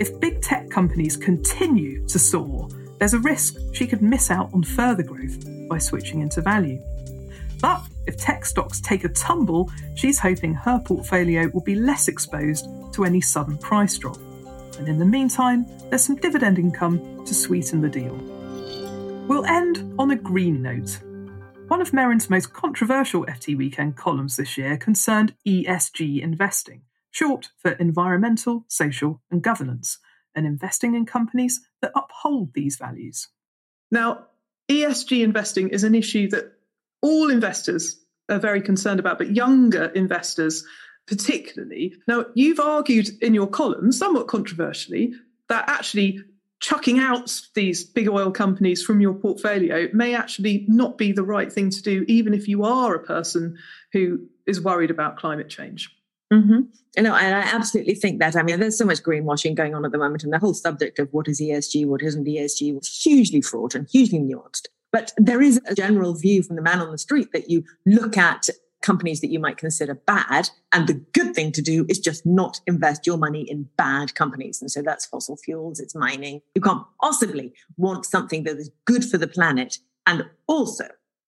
If 0.00 0.18
big 0.18 0.42
tech 0.42 0.68
companies 0.68 1.16
continue 1.16 2.04
to 2.08 2.18
soar, 2.18 2.68
there's 2.98 3.14
a 3.14 3.18
risk 3.18 3.56
she 3.72 3.86
could 3.86 4.02
miss 4.02 4.30
out 4.30 4.52
on 4.52 4.62
further 4.62 5.02
growth 5.02 5.44
by 5.68 5.78
switching 5.78 6.20
into 6.20 6.40
value. 6.40 6.82
But 7.60 7.82
if 8.06 8.16
tech 8.16 8.44
stocks 8.44 8.80
take 8.80 9.04
a 9.04 9.08
tumble, 9.08 9.70
she's 9.94 10.18
hoping 10.18 10.54
her 10.54 10.80
portfolio 10.84 11.48
will 11.48 11.62
be 11.62 11.74
less 11.74 12.08
exposed 12.08 12.66
to 12.92 13.04
any 13.04 13.20
sudden 13.20 13.58
price 13.58 13.98
drop. 13.98 14.18
And 14.78 14.88
in 14.88 14.98
the 14.98 15.04
meantime, 15.04 15.66
there's 15.88 16.04
some 16.04 16.16
dividend 16.16 16.58
income 16.58 17.24
to 17.24 17.34
sweeten 17.34 17.80
the 17.80 17.88
deal. 17.88 18.14
We'll 19.26 19.44
end 19.46 19.94
on 19.98 20.10
a 20.10 20.16
green 20.16 20.62
note. 20.62 21.00
One 21.68 21.80
of 21.80 21.90
Merryn's 21.90 22.30
most 22.30 22.52
controversial 22.52 23.26
FT 23.26 23.56
Weekend 23.56 23.96
columns 23.96 24.36
this 24.36 24.56
year 24.56 24.76
concerned 24.76 25.34
ESG 25.46 26.22
investing, 26.22 26.82
short 27.10 27.48
for 27.58 27.72
environmental, 27.72 28.64
social, 28.68 29.20
and 29.30 29.42
governance, 29.42 29.98
and 30.36 30.46
investing 30.46 30.94
in 30.94 31.06
companies 31.06 31.60
that 31.82 31.92
uphold 31.96 32.52
these 32.54 32.76
values. 32.76 33.28
Now, 33.90 34.26
ESG 34.68 35.24
investing 35.24 35.70
is 35.70 35.84
an 35.84 35.94
issue 35.94 36.28
that 36.30 36.52
all 37.02 37.30
investors 37.30 37.98
are 38.28 38.38
very 38.38 38.60
concerned 38.60 39.00
about, 39.00 39.18
but 39.18 39.34
younger 39.34 39.86
investors 39.86 40.64
particularly. 41.06 41.94
Now, 42.08 42.26
you've 42.34 42.60
argued 42.60 43.08
in 43.22 43.32
your 43.32 43.46
column, 43.46 43.92
somewhat 43.92 44.26
controversially, 44.26 45.14
that 45.48 45.68
actually 45.68 46.20
chucking 46.58 46.98
out 46.98 47.40
these 47.54 47.84
big 47.84 48.08
oil 48.08 48.30
companies 48.30 48.82
from 48.82 49.00
your 49.00 49.14
portfolio 49.14 49.88
may 49.92 50.14
actually 50.14 50.64
not 50.68 50.98
be 50.98 51.12
the 51.12 51.22
right 51.22 51.52
thing 51.52 51.70
to 51.70 51.82
do, 51.82 52.04
even 52.08 52.34
if 52.34 52.48
you 52.48 52.64
are 52.64 52.94
a 52.94 53.04
person 53.04 53.56
who 53.92 54.26
is 54.46 54.60
worried 54.60 54.90
about 54.90 55.16
climate 55.16 55.48
change. 55.48 55.90
Mm-hmm. 56.32 56.60
You 56.96 57.02
know, 57.02 57.14
and 57.14 57.34
I 57.34 57.40
absolutely 57.40 57.94
think 57.94 58.20
that. 58.20 58.36
I 58.36 58.42
mean, 58.42 58.58
there's 58.58 58.78
so 58.78 58.84
much 58.84 59.02
greenwashing 59.02 59.54
going 59.54 59.74
on 59.74 59.84
at 59.84 59.92
the 59.92 59.98
moment, 59.98 60.24
and 60.24 60.32
the 60.32 60.38
whole 60.38 60.54
subject 60.54 60.98
of 60.98 61.08
what 61.12 61.28
is 61.28 61.40
ESG, 61.40 61.86
what 61.86 62.02
isn't 62.02 62.26
ESG, 62.26 62.74
was 62.74 63.02
hugely 63.02 63.40
fraught 63.40 63.74
and 63.74 63.88
hugely 63.90 64.18
nuanced. 64.18 64.66
But 64.92 65.12
there 65.16 65.42
is 65.42 65.60
a 65.66 65.74
general 65.74 66.14
view 66.14 66.42
from 66.42 66.56
the 66.56 66.62
man 66.62 66.80
on 66.80 66.90
the 66.90 66.98
street 66.98 67.28
that 67.32 67.50
you 67.50 67.64
look 67.84 68.16
at 68.16 68.48
companies 68.82 69.20
that 69.20 69.30
you 69.30 69.40
might 69.40 69.58
consider 69.58 69.94
bad. 69.94 70.48
And 70.72 70.86
the 70.86 70.94
good 71.12 71.34
thing 71.34 71.52
to 71.52 71.62
do 71.62 71.84
is 71.88 71.98
just 71.98 72.24
not 72.24 72.60
invest 72.66 73.06
your 73.06 73.18
money 73.18 73.42
in 73.42 73.68
bad 73.76 74.14
companies. 74.14 74.60
And 74.60 74.70
so 74.70 74.80
that's 74.80 75.06
fossil 75.06 75.36
fuels, 75.36 75.80
it's 75.80 75.94
mining. 75.94 76.40
You 76.54 76.62
can't 76.62 76.82
possibly 77.02 77.52
want 77.76 78.06
something 78.06 78.44
that 78.44 78.56
is 78.56 78.70
good 78.84 79.04
for 79.04 79.18
the 79.18 79.26
planet 79.26 79.78
and 80.06 80.24
also 80.46 80.86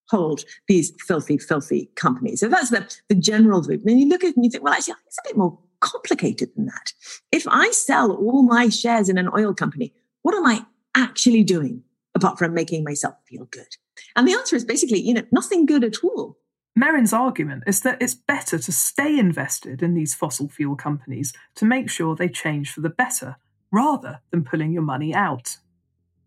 hold 0.09 0.43
these 0.67 0.91
filthy, 1.07 1.37
filthy 1.37 1.89
companies. 1.95 2.39
So 2.39 2.49
that's 2.49 2.69
the, 2.69 2.87
the 3.09 3.15
general 3.15 3.61
view. 3.61 3.81
And 3.85 3.99
you 3.99 4.07
look 4.07 4.23
at 4.23 4.31
it 4.31 4.35
and 4.35 4.45
you 4.45 4.51
think, 4.51 4.63
well, 4.63 4.73
actually, 4.73 4.95
it's 5.05 5.19
a 5.19 5.27
bit 5.27 5.37
more 5.37 5.57
complicated 5.79 6.49
than 6.55 6.65
that. 6.65 6.93
If 7.31 7.47
I 7.47 7.71
sell 7.71 8.11
all 8.11 8.43
my 8.43 8.69
shares 8.69 9.09
in 9.09 9.17
an 9.17 9.29
oil 9.35 9.53
company, 9.53 9.93
what 10.23 10.35
am 10.35 10.45
I 10.45 10.65
actually 10.95 11.43
doing 11.43 11.83
apart 12.15 12.37
from 12.37 12.53
making 12.53 12.83
myself 12.83 13.15
feel 13.27 13.45
good? 13.45 13.77
And 14.15 14.27
the 14.27 14.33
answer 14.33 14.55
is 14.55 14.65
basically, 14.65 14.99
you 14.99 15.13
know, 15.13 15.23
nothing 15.31 15.65
good 15.65 15.83
at 15.83 16.03
all. 16.03 16.37
Merryn's 16.77 17.13
argument 17.13 17.63
is 17.67 17.81
that 17.81 18.01
it's 18.01 18.15
better 18.15 18.57
to 18.57 18.71
stay 18.71 19.19
invested 19.19 19.83
in 19.83 19.95
these 19.95 20.15
fossil 20.15 20.47
fuel 20.47 20.75
companies 20.75 21.33
to 21.55 21.65
make 21.65 21.89
sure 21.89 22.15
they 22.15 22.29
change 22.29 22.71
for 22.71 22.81
the 22.81 22.89
better, 22.89 23.35
rather 23.71 24.21
than 24.31 24.43
pulling 24.43 24.71
your 24.71 24.81
money 24.81 25.13
out. 25.13 25.57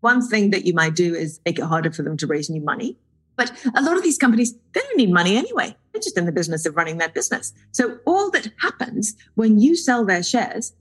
One 0.00 0.26
thing 0.26 0.50
that 0.50 0.66
you 0.66 0.74
might 0.74 0.94
do 0.94 1.14
is 1.14 1.40
make 1.46 1.58
it 1.58 1.64
harder 1.64 1.90
for 1.90 2.02
them 2.02 2.16
to 2.18 2.26
raise 2.26 2.50
new 2.50 2.60
money. 2.60 2.98
But 3.36 3.52
a 3.74 3.82
lot 3.82 3.96
of 3.96 4.02
these 4.02 4.18
companies, 4.18 4.54
they 4.72 4.80
don't 4.80 4.96
need 4.96 5.12
money 5.12 5.36
anyway. 5.36 5.74
They're 5.92 6.02
just 6.02 6.18
in 6.18 6.26
the 6.26 6.32
business 6.32 6.66
of 6.66 6.76
running 6.76 6.98
their 6.98 7.08
business. 7.08 7.52
So 7.72 7.98
all 8.06 8.30
that 8.32 8.50
happens 8.60 9.14
when 9.34 9.58
you 9.58 9.76
sell 9.76 10.04
their 10.04 10.22
shares 10.22 10.74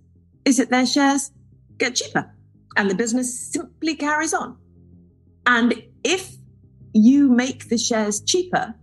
is 0.45 0.57
that 0.57 0.69
their 0.69 0.85
shares 0.85 1.31
get 1.77 1.95
cheaper 1.95 2.29
and 2.77 2.89
the 2.89 2.95
business 2.95 3.51
simply 3.51 3.95
carries 3.95 4.33
on. 4.33 4.57
And 5.45 5.81
if 6.03 6.35
you 6.93 7.29
make 7.29 7.69
the 7.69 7.77
shares 7.77 8.21
cheaper, 8.21 8.73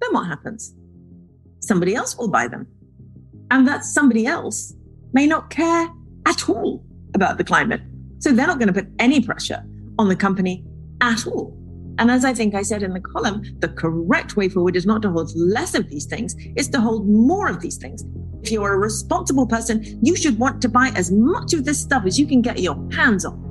then 0.00 0.12
what 0.12 0.26
happens? 0.26 0.74
Somebody 1.60 1.94
else 1.94 2.16
will 2.16 2.28
buy 2.28 2.48
them. 2.48 2.66
And 3.50 3.66
that 3.68 3.84
somebody 3.84 4.26
else 4.26 4.74
may 5.12 5.26
not 5.26 5.50
care 5.50 5.88
at 6.26 6.48
all 6.48 6.84
about 7.14 7.38
the 7.38 7.44
climate. 7.44 7.80
So 8.18 8.32
they're 8.32 8.46
not 8.46 8.58
going 8.58 8.72
to 8.72 8.74
put 8.74 8.88
any 8.98 9.20
pressure 9.20 9.62
on 9.98 10.08
the 10.08 10.16
company 10.16 10.64
at 11.00 11.26
all. 11.26 11.56
And 11.98 12.10
as 12.10 12.24
I 12.24 12.34
think 12.34 12.54
I 12.54 12.62
said 12.62 12.82
in 12.82 12.92
the 12.92 13.00
column, 13.00 13.42
the 13.60 13.68
correct 13.68 14.36
way 14.36 14.48
forward 14.48 14.76
is 14.76 14.86
not 14.86 15.02
to 15.02 15.10
hold 15.10 15.32
less 15.36 15.74
of 15.74 15.88
these 15.88 16.06
things, 16.06 16.34
it's 16.56 16.68
to 16.68 16.80
hold 16.80 17.08
more 17.08 17.48
of 17.48 17.60
these 17.60 17.76
things. 17.76 18.04
If 18.42 18.50
you're 18.50 18.74
a 18.74 18.78
responsible 18.78 19.46
person, 19.46 19.98
you 20.02 20.16
should 20.16 20.38
want 20.38 20.60
to 20.62 20.68
buy 20.68 20.92
as 20.96 21.10
much 21.10 21.54
of 21.54 21.64
this 21.64 21.80
stuff 21.80 22.04
as 22.04 22.18
you 22.18 22.26
can 22.26 22.42
get 22.42 22.58
your 22.58 22.76
hands 22.92 23.24
on. 23.24 23.44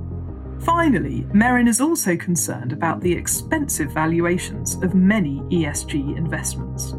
Finally, 0.60 1.26
Merryn 1.32 1.68
is 1.68 1.80
also 1.80 2.16
concerned 2.16 2.72
about 2.72 3.00
the 3.00 3.12
expensive 3.12 3.90
valuations 3.92 4.76
of 4.76 4.94
many 4.94 5.40
ESG 5.50 6.16
investments. 6.16 6.92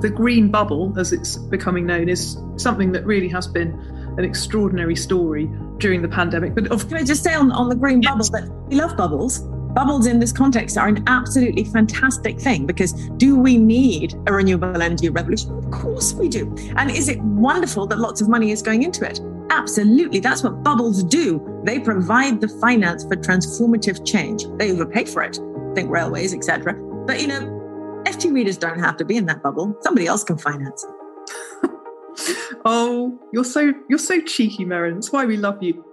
The 0.00 0.10
green 0.14 0.50
bubble, 0.50 0.92
as 0.98 1.12
it's 1.12 1.36
becoming 1.36 1.86
known, 1.86 2.08
is 2.08 2.38
something 2.56 2.92
that 2.92 3.04
really 3.04 3.28
has 3.28 3.48
been 3.48 3.72
an 4.18 4.24
extraordinary 4.24 4.94
story 4.94 5.50
during 5.78 6.02
the 6.02 6.08
pandemic. 6.08 6.54
But 6.54 6.68
of- 6.68 6.86
can 6.86 6.98
I 6.98 7.02
just 7.02 7.24
say 7.24 7.34
on, 7.34 7.50
on 7.50 7.68
the 7.68 7.74
green 7.74 8.00
bubble 8.00 8.24
that 8.26 8.48
we 8.68 8.76
love 8.76 8.96
bubbles? 8.96 9.40
Bubbles 9.74 10.06
in 10.06 10.18
this 10.18 10.32
context 10.32 10.78
are 10.78 10.88
an 10.88 11.04
absolutely 11.06 11.64
fantastic 11.64 12.40
thing 12.40 12.66
because 12.66 12.92
do 13.16 13.36
we 13.36 13.56
need 13.56 14.14
a 14.26 14.32
renewable 14.32 14.80
energy 14.80 15.08
revolution? 15.08 15.56
Of 15.56 15.70
course 15.70 16.14
we 16.14 16.28
do. 16.28 16.54
And 16.76 16.90
is 16.90 17.08
it 17.08 17.20
wonderful 17.20 17.86
that 17.88 17.98
lots 17.98 18.20
of 18.20 18.28
money 18.28 18.50
is 18.50 18.62
going 18.62 18.82
into 18.82 19.08
it? 19.08 19.20
Absolutely. 19.50 20.20
That's 20.20 20.42
what 20.42 20.62
bubbles 20.62 21.04
do. 21.04 21.62
They 21.64 21.78
provide 21.78 22.40
the 22.40 22.48
finance 22.48 23.04
for 23.04 23.16
transformative 23.16 24.06
change. 24.06 24.44
They 24.58 24.72
overpay 24.72 25.04
for 25.04 25.22
it. 25.22 25.38
Think 25.74 25.90
railways, 25.90 26.34
etc. 26.34 26.74
But 27.06 27.20
you 27.20 27.28
know, 27.28 28.02
FT 28.06 28.32
readers 28.32 28.56
don't 28.56 28.78
have 28.78 28.96
to 28.98 29.04
be 29.04 29.16
in 29.16 29.26
that 29.26 29.42
bubble. 29.42 29.76
Somebody 29.80 30.06
else 30.06 30.24
can 30.24 30.38
finance. 30.38 30.84
It. 30.84 31.70
oh, 32.64 33.18
you're 33.32 33.44
so 33.44 33.72
you're 33.88 33.98
so 33.98 34.20
cheeky, 34.20 34.64
Merryn. 34.64 34.94
That's 34.94 35.12
why 35.12 35.24
we 35.24 35.36
love 35.36 35.62
you. 35.62 35.84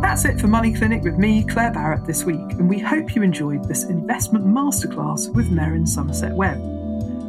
That's 0.00 0.24
it 0.24 0.40
for 0.40 0.46
Money 0.46 0.72
Clinic 0.72 1.02
with 1.02 1.18
me, 1.18 1.44
Claire 1.44 1.72
Barrett, 1.72 2.06
this 2.06 2.24
week, 2.24 2.52
and 2.52 2.68
we 2.68 2.78
hope 2.78 3.14
you 3.14 3.22
enjoyed 3.22 3.68
this 3.68 3.84
investment 3.84 4.46
masterclass 4.46 5.32
with 5.34 5.50
Merryn 5.50 5.86
Somerset 5.86 6.32
Webb. 6.32 6.58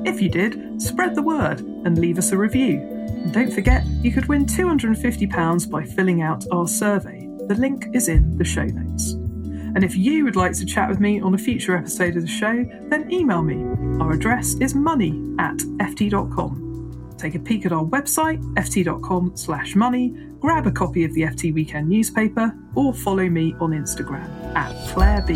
If 0.06 0.22
you 0.22 0.30
did, 0.30 0.82
spread 0.82 1.14
the 1.14 1.22
word 1.22 1.60
and 1.60 1.98
leave 1.98 2.18
us 2.18 2.32
a 2.32 2.38
review. 2.38 2.80
And 2.80 3.34
don't 3.34 3.52
forget, 3.52 3.86
you 4.02 4.12
could 4.12 4.28
win 4.28 4.46
£250 4.46 5.70
by 5.70 5.84
filling 5.84 6.22
out 6.22 6.46
our 6.52 6.68
survey. 6.68 7.28
The 7.48 7.56
link 7.56 7.88
is 7.94 8.08
in 8.08 8.38
the 8.38 8.46
show 8.46 8.66
notes. 8.66 9.12
And 9.76 9.84
if 9.84 9.96
you 9.96 10.24
would 10.24 10.36
like 10.36 10.54
to 10.54 10.66
chat 10.66 10.90
with 10.90 11.00
me 11.00 11.22
on 11.22 11.34
a 11.34 11.38
future 11.38 11.76
episode 11.76 12.16
of 12.16 12.24
the 12.24 12.28
show, 12.28 12.66
then 12.90 13.12
email 13.12 13.44
me. 13.44 13.64
Our 14.02 14.14
address 14.14 14.56
is 14.56 14.74
money 14.74 15.22
at 15.40 15.58
ft.com. 15.58 16.71
Take 17.22 17.36
a 17.36 17.40
peek 17.40 17.68
at 17.68 17.72
our 17.72 17.86
website, 17.86 18.42
ft.com 18.56 19.34
slash 19.36 19.76
money, 19.76 20.10
grab 20.40 20.66
a 20.66 20.72
copy 20.72 21.04
of 21.04 21.14
the 21.14 21.22
FT 21.22 21.54
Weekend 21.54 21.88
newspaper, 21.88 22.52
or 22.74 22.96
follow 22.96 23.30
me 23.30 23.54
on 23.60 23.74
Instagram 23.74 24.26
at 24.56 24.74
Claire 24.92 25.24
B. 25.28 25.36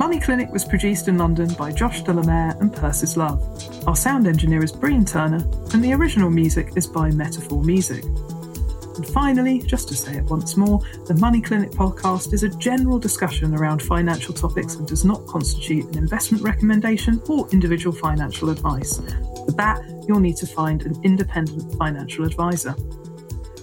Money 0.00 0.18
Clinic 0.18 0.50
was 0.50 0.64
produced 0.64 1.08
in 1.08 1.18
London 1.18 1.52
by 1.58 1.72
Josh 1.72 2.00
Delamere 2.00 2.56
and 2.58 2.72
Persis 2.72 3.18
Love. 3.18 3.42
Our 3.86 3.94
sound 3.94 4.26
engineer 4.26 4.64
is 4.64 4.72
Breen 4.72 5.04
Turner, 5.04 5.46
and 5.74 5.84
the 5.84 5.92
original 5.92 6.30
music 6.30 6.72
is 6.74 6.86
by 6.86 7.10
Metaphor 7.10 7.62
Music. 7.62 8.02
And 8.02 9.06
finally, 9.08 9.58
just 9.58 9.88
to 9.88 9.94
say 9.94 10.16
it 10.16 10.24
once 10.24 10.56
more, 10.56 10.80
the 11.06 11.14
Money 11.16 11.42
Clinic 11.42 11.72
podcast 11.72 12.32
is 12.32 12.44
a 12.44 12.48
general 12.48 12.98
discussion 12.98 13.54
around 13.54 13.82
financial 13.82 14.32
topics 14.32 14.76
and 14.76 14.88
does 14.88 15.04
not 15.04 15.26
constitute 15.26 15.84
an 15.84 15.98
investment 15.98 16.42
recommendation 16.42 17.20
or 17.28 17.46
individual 17.50 17.94
financial 17.94 18.48
advice. 18.48 19.02
For 19.44 19.52
that, 19.52 19.82
you'll 20.08 20.20
need 20.20 20.36
to 20.36 20.46
find 20.46 20.82
an 20.82 20.94
independent 21.02 21.74
financial 21.78 22.24
advisor. 22.24 22.74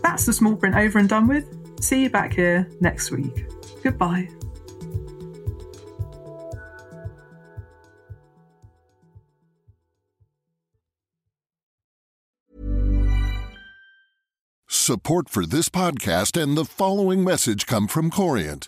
That's 0.02 0.26
the 0.26 0.34
small 0.34 0.56
print 0.56 0.76
over 0.76 1.00
and 1.00 1.10
done 1.10 1.28
with. 1.28 1.46
See 1.84 2.04
you 2.04 2.10
back 2.10 2.34
here 2.34 2.70
next 2.80 3.12
week. 3.12 3.46
Goodbye. 3.84 4.30
Support 14.67 15.30
for 15.30 15.46
this 15.46 15.70
podcast 15.70 16.41
and 16.41 16.58
the 16.58 16.65
following 16.65 17.24
message 17.24 17.65
come 17.65 17.88
from 17.88 18.10
Corient. 18.10 18.67